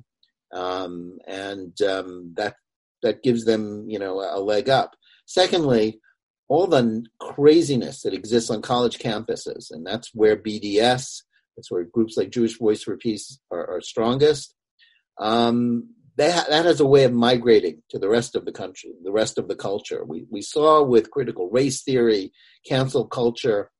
um, 0.53 1.19
and 1.27 1.79
um, 1.83 2.33
that 2.35 2.55
that 3.03 3.23
gives 3.23 3.45
them 3.45 3.85
you 3.87 3.99
know 3.99 4.19
a 4.19 4.39
leg 4.39 4.69
up. 4.69 4.95
Secondly, 5.25 5.99
all 6.49 6.67
the 6.67 7.05
craziness 7.19 8.01
that 8.01 8.13
exists 8.13 8.49
on 8.49 8.61
college 8.61 8.97
campuses, 8.97 9.71
and 9.71 9.85
that's 9.85 10.09
where 10.13 10.35
BDS, 10.35 11.21
that's 11.55 11.69
where 11.69 11.83
groups 11.83 12.17
like 12.17 12.31
Jewish 12.31 12.57
Voice 12.57 12.83
for 12.83 12.97
Peace 12.97 13.39
are, 13.51 13.77
are 13.77 13.81
strongest. 13.81 14.55
Um, 15.19 15.89
that, 16.17 16.49
that 16.49 16.65
has 16.65 16.81
a 16.81 16.85
way 16.85 17.05
of 17.05 17.13
migrating 17.13 17.81
to 17.91 17.99
the 17.99 18.09
rest 18.09 18.35
of 18.35 18.43
the 18.43 18.51
country, 18.51 18.91
the 19.03 19.11
rest 19.11 19.37
of 19.37 19.47
the 19.47 19.55
culture. 19.55 20.03
We, 20.03 20.25
we 20.29 20.41
saw 20.41 20.83
with 20.83 21.11
critical 21.11 21.49
race 21.49 21.83
theory, 21.83 22.33
cancel 22.67 23.05
culture, 23.07 23.71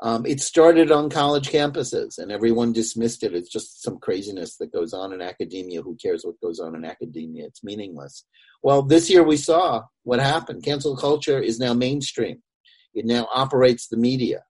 um, 0.00 0.24
it 0.26 0.40
started 0.40 0.92
on 0.92 1.10
college 1.10 1.50
campuses 1.50 2.18
and 2.18 2.30
everyone 2.30 2.72
dismissed 2.72 3.24
it. 3.24 3.34
It's 3.34 3.50
just 3.50 3.82
some 3.82 3.98
craziness 3.98 4.56
that 4.58 4.72
goes 4.72 4.92
on 4.92 5.12
in 5.12 5.20
academia. 5.20 5.82
Who 5.82 5.96
cares 5.96 6.24
what 6.24 6.40
goes 6.40 6.60
on 6.60 6.76
in 6.76 6.84
academia? 6.84 7.46
It's 7.46 7.64
meaningless. 7.64 8.24
Well, 8.62 8.82
this 8.82 9.10
year 9.10 9.24
we 9.24 9.36
saw 9.36 9.82
what 10.04 10.20
happened. 10.20 10.62
Cancel 10.62 10.96
culture 10.96 11.40
is 11.40 11.58
now 11.58 11.74
mainstream. 11.74 12.42
It 12.94 13.06
now 13.06 13.28
operates 13.34 13.88
the 13.88 13.96
media, 13.96 14.44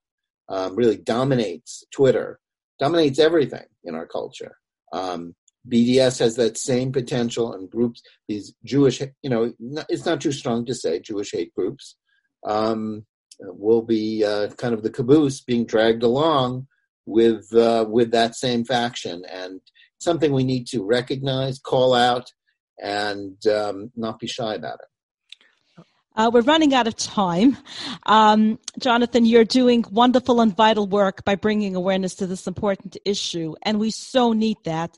um, 0.49 0.75
really 0.75 0.97
dominates 0.97 1.83
Twitter, 1.91 2.39
dominates 2.79 3.19
everything 3.19 3.65
in 3.83 3.95
our 3.95 4.05
culture. 4.05 4.55
Um, 4.93 5.35
BDS 5.67 6.19
has 6.19 6.35
that 6.35 6.57
same 6.57 6.91
potential 6.91 7.53
and 7.53 7.69
groups, 7.69 8.01
these 8.27 8.53
Jewish, 8.63 9.01
you 9.21 9.29
know, 9.29 9.53
it's 9.89 10.05
not 10.05 10.21
too 10.21 10.31
strong 10.31 10.65
to 10.65 10.75
say 10.75 10.99
Jewish 10.99 11.31
hate 11.31 11.53
groups. 11.53 11.95
Um, 12.45 13.05
will 13.39 13.81
be 13.81 14.23
uh, 14.23 14.49
kind 14.49 14.73
of 14.73 14.83
the 14.83 14.89
caboose 14.89 15.41
being 15.41 15.65
dragged 15.65 16.03
along 16.03 16.67
with 17.05 17.53
uh, 17.55 17.85
with 17.87 18.11
that 18.11 18.35
same 18.35 18.63
faction, 18.63 19.23
and 19.29 19.61
something 19.99 20.31
we 20.31 20.43
need 20.43 20.67
to 20.67 20.83
recognize, 20.83 21.59
call 21.59 21.93
out, 21.93 22.31
and 22.81 23.45
um, 23.47 23.91
not 23.95 24.19
be 24.19 24.27
shy 24.27 24.53
about 24.53 24.79
it. 24.79 25.83
Uh, 26.15 26.29
we're 26.33 26.41
running 26.41 26.73
out 26.73 26.85
of 26.85 26.95
time. 26.97 27.55
Um, 28.05 28.59
Jonathan, 28.77 29.25
you're 29.25 29.45
doing 29.45 29.85
wonderful 29.89 30.41
and 30.41 30.55
vital 30.55 30.85
work 30.85 31.23
by 31.23 31.35
bringing 31.35 31.75
awareness 31.75 32.15
to 32.15 32.27
this 32.27 32.45
important 32.45 32.97
issue, 33.05 33.55
and 33.63 33.79
we 33.79 33.89
so 33.91 34.33
need 34.33 34.57
that. 34.65 34.97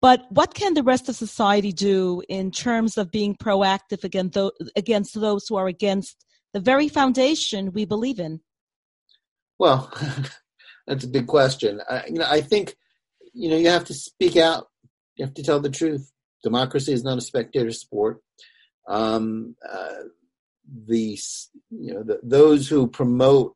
But 0.00 0.26
what 0.30 0.54
can 0.54 0.74
the 0.74 0.84
rest 0.84 1.08
of 1.08 1.16
society 1.16 1.72
do 1.72 2.22
in 2.28 2.50
terms 2.50 2.96
of 2.96 3.10
being 3.10 3.34
proactive 3.34 4.04
against, 4.04 4.38
against 4.76 5.20
those 5.20 5.46
who 5.48 5.56
are 5.56 5.66
against 5.66 6.24
the 6.54 6.60
very 6.60 6.88
foundation 6.88 7.72
we 7.72 7.84
believe 7.84 8.18
in? 8.18 8.40
Well, 9.58 9.92
that's 10.86 11.04
a 11.04 11.08
big 11.08 11.26
question. 11.26 11.80
I, 11.88 12.04
you 12.06 12.14
know, 12.14 12.26
I 12.28 12.40
think 12.40 12.76
you 13.32 13.50
know 13.50 13.56
you 13.56 13.68
have 13.68 13.84
to 13.86 13.94
speak 13.94 14.36
out. 14.36 14.68
You 15.16 15.24
have 15.24 15.34
to 15.34 15.42
tell 15.42 15.60
the 15.60 15.70
truth. 15.70 16.10
Democracy 16.42 16.92
is 16.92 17.04
not 17.04 17.18
a 17.18 17.22
spectator 17.22 17.72
sport. 17.72 18.22
Um, 18.86 19.56
uh, 19.68 20.04
the 20.86 21.18
you 21.70 21.94
know 21.94 22.02
the, 22.02 22.20
those 22.22 22.68
who 22.68 22.86
promote 22.86 23.54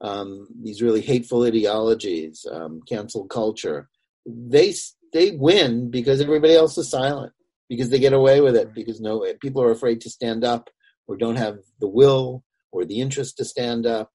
um, 0.00 0.48
these 0.62 0.82
really 0.82 1.00
hateful 1.00 1.44
ideologies, 1.44 2.46
um, 2.50 2.80
cancel 2.88 3.26
culture, 3.26 3.88
they 4.26 4.74
they 5.12 5.32
win 5.32 5.90
because 5.90 6.20
everybody 6.20 6.54
else 6.54 6.76
is 6.78 6.90
silent 6.90 7.32
because 7.68 7.90
they 7.90 7.98
get 7.98 8.12
away 8.12 8.40
with 8.40 8.56
it 8.56 8.74
because 8.74 9.00
no 9.00 9.24
people 9.40 9.62
are 9.62 9.70
afraid 9.70 10.00
to 10.00 10.10
stand 10.10 10.44
up 10.44 10.70
or 11.08 11.16
don't 11.16 11.36
have 11.36 11.58
the 11.80 11.88
will 11.88 12.44
or 12.72 12.84
the 12.84 13.00
interest 13.00 13.36
to 13.38 13.44
stand 13.44 13.86
up. 13.86 14.10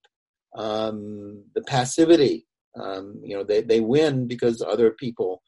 Um, 0.56 1.44
the 1.54 1.62
passivity, 1.62 2.46
um, 2.80 3.20
you 3.24 3.36
know, 3.36 3.44
they, 3.44 3.62
they 3.62 3.80
win 3.80 4.26
because 4.26 4.62
other 4.62 4.90
people 4.90 5.42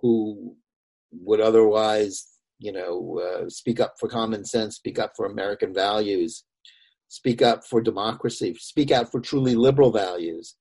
who 0.00 0.56
would 1.12 1.40
otherwise, 1.40 2.26
you 2.58 2.72
know, 2.72 3.20
uh, 3.20 3.48
speak 3.48 3.80
up 3.80 3.94
for 3.98 4.08
common 4.08 4.44
sense, 4.44 4.76
speak 4.76 4.98
up 4.98 5.12
for 5.16 5.26
American 5.26 5.72
values, 5.72 6.44
speak 7.08 7.40
up 7.40 7.64
for 7.64 7.80
democracy, 7.80 8.54
speak 8.58 8.90
out 8.90 9.10
for 9.10 9.20
truly 9.20 9.54
liberal 9.54 9.92
values. 9.92 10.56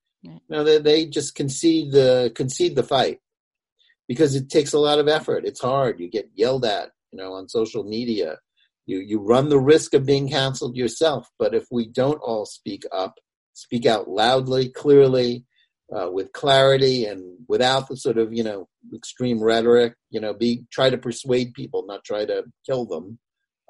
You 0.50 0.58
know, 0.58 0.64
they, 0.64 0.78
they 0.80 1.06
just 1.06 1.36
concede 1.36 1.92
the 1.92 2.32
concede 2.36 2.76
the 2.76 2.84
fight 2.84 3.20
because 4.08 4.36
it 4.36 4.50
takes 4.50 4.74
a 4.74 4.80
lot 4.80 5.00
of 5.00 5.08
effort. 5.08 5.46
It's 5.46 5.62
hard. 5.62 6.00
You 6.00 6.10
get 6.10 6.30
yelled 6.36 6.66
at, 6.66 6.90
you 7.12 7.18
know, 7.18 7.34
on 7.34 7.50
social 7.50 7.84
media 7.84 8.38
you 8.88 9.00
you 9.00 9.20
run 9.20 9.50
the 9.50 9.60
risk 9.60 9.94
of 9.94 10.06
being 10.06 10.30
canceled 10.30 10.76
yourself. 10.76 11.30
But 11.38 11.54
if 11.54 11.66
we 11.70 11.88
don't 11.88 12.20
all 12.24 12.46
speak 12.46 12.84
up, 12.92 13.20
speak 13.54 13.86
out 13.86 14.10
loudly, 14.10 14.70
clearly, 14.70 15.46
uh, 15.96 16.10
with 16.12 16.32
clarity, 16.32 17.06
and 17.06 17.38
without 17.48 17.88
the 17.88 17.98
sort 17.98 18.18
of 18.18 18.34
you 18.34 18.44
know 18.44 18.68
extreme 18.96 19.44
rhetoric, 19.44 19.94
you 20.10 20.20
know, 20.20 20.34
be 20.34 20.64
try 20.72 20.90
to 20.90 20.98
persuade 20.98 21.54
people, 21.54 21.86
not 21.86 22.04
try 22.04 22.26
to 22.26 22.46
kill 22.66 22.86
them. 22.86 23.20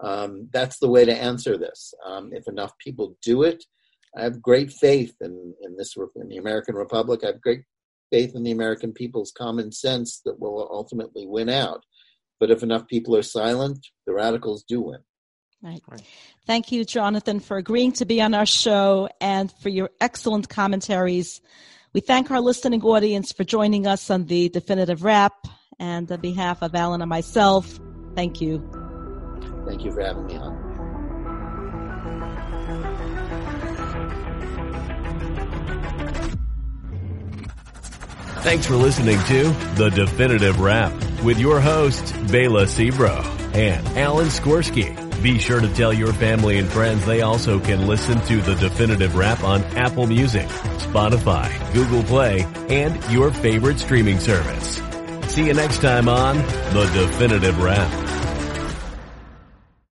Um, 0.01 0.49
that's 0.53 0.77
the 0.79 0.89
way 0.89 1.03
to 1.05 1.13
answer 1.13 1.57
this. 1.57 1.93
Um, 2.05 2.29
if 2.31 2.47
enough 2.47 2.71
people 2.77 3.17
do 3.23 3.41
it, 3.41 3.63
I 4.15 4.21
have 4.21 4.41
great 4.41 4.71
faith 4.71 5.15
in 5.19 5.53
in 5.61 5.75
this 5.77 5.95
in 6.15 6.29
the 6.29 6.37
American 6.37 6.75
Republic. 6.75 7.21
I 7.23 7.27
have 7.27 7.41
great 7.41 7.63
faith 8.11 8.35
in 8.35 8.43
the 8.43 8.51
American 8.51 8.93
people's 8.93 9.33
common 9.35 9.71
sense 9.71 10.21
that 10.25 10.39
will 10.39 10.69
ultimately 10.71 11.25
win 11.25 11.49
out. 11.49 11.83
But 12.39 12.51
if 12.51 12.63
enough 12.63 12.87
people 12.87 13.15
are 13.15 13.23
silent, 13.23 13.87
the 14.05 14.13
radicals 14.13 14.63
do 14.63 14.81
win. 14.81 14.99
Right. 15.61 15.81
right. 15.89 16.01
Thank 16.45 16.71
you, 16.71 16.85
Jonathan, 16.85 17.39
for 17.39 17.57
agreeing 17.57 17.91
to 17.93 18.05
be 18.05 18.21
on 18.21 18.33
our 18.33 18.45
show 18.45 19.09
and 19.19 19.51
for 19.51 19.69
your 19.69 19.89
excellent 19.99 20.49
commentaries. 20.49 21.41
We 21.93 22.01
thank 22.01 22.29
our 22.29 22.41
listening 22.41 22.81
audience 22.83 23.31
for 23.31 23.43
joining 23.43 23.87
us 23.87 24.09
on 24.09 24.25
the 24.25 24.49
definitive 24.49 25.03
wrap. 25.03 25.47
And 25.79 26.11
on 26.11 26.19
behalf 26.21 26.61
of 26.61 26.73
Alan 26.73 27.01
and 27.01 27.09
myself, 27.09 27.79
thank 28.15 28.41
you. 28.41 28.59
Thank 29.65 29.83
you 29.83 29.91
for 29.91 30.01
having 30.01 30.25
me 30.25 30.37
on. 30.37 30.67
Thanks 38.41 38.65
for 38.65 38.75
listening 38.75 39.19
to 39.23 39.43
The 39.75 39.89
Definitive 39.89 40.61
Wrap 40.61 40.93
with 41.21 41.37
your 41.37 41.59
hosts, 41.59 42.13
Bela 42.31 42.63
Sebro 42.63 43.25
and 43.53 43.85
Alan 43.97 44.27
Skorsky. 44.27 45.06
Be 45.27 45.39
sure 45.39 45.59
to 45.59 45.67
tell 45.73 45.91
your 45.91 46.13
family 46.13 46.57
and 46.57 46.69
friends 46.69 47.05
they 47.05 47.19
also 47.19 47.59
can 47.59 47.85
listen 47.85 48.21
to 48.27 48.37
The 48.37 48.55
Definitive 48.55 49.13
Wrap 49.17 49.43
on 49.43 49.61
Apple 49.75 50.07
Music, 50.07 50.47
Spotify, 50.77 51.51
Google 51.73 52.01
Play, 52.03 52.47
and 52.69 52.95
your 53.11 53.33
favorite 53.33 53.77
streaming 53.77 54.21
service. 54.21 54.81
See 55.29 55.47
you 55.47 55.53
next 55.53 55.81
time 55.81 56.07
on 56.07 56.37
The 56.37 56.89
Definitive 56.93 57.61
Wrap. 57.61 58.06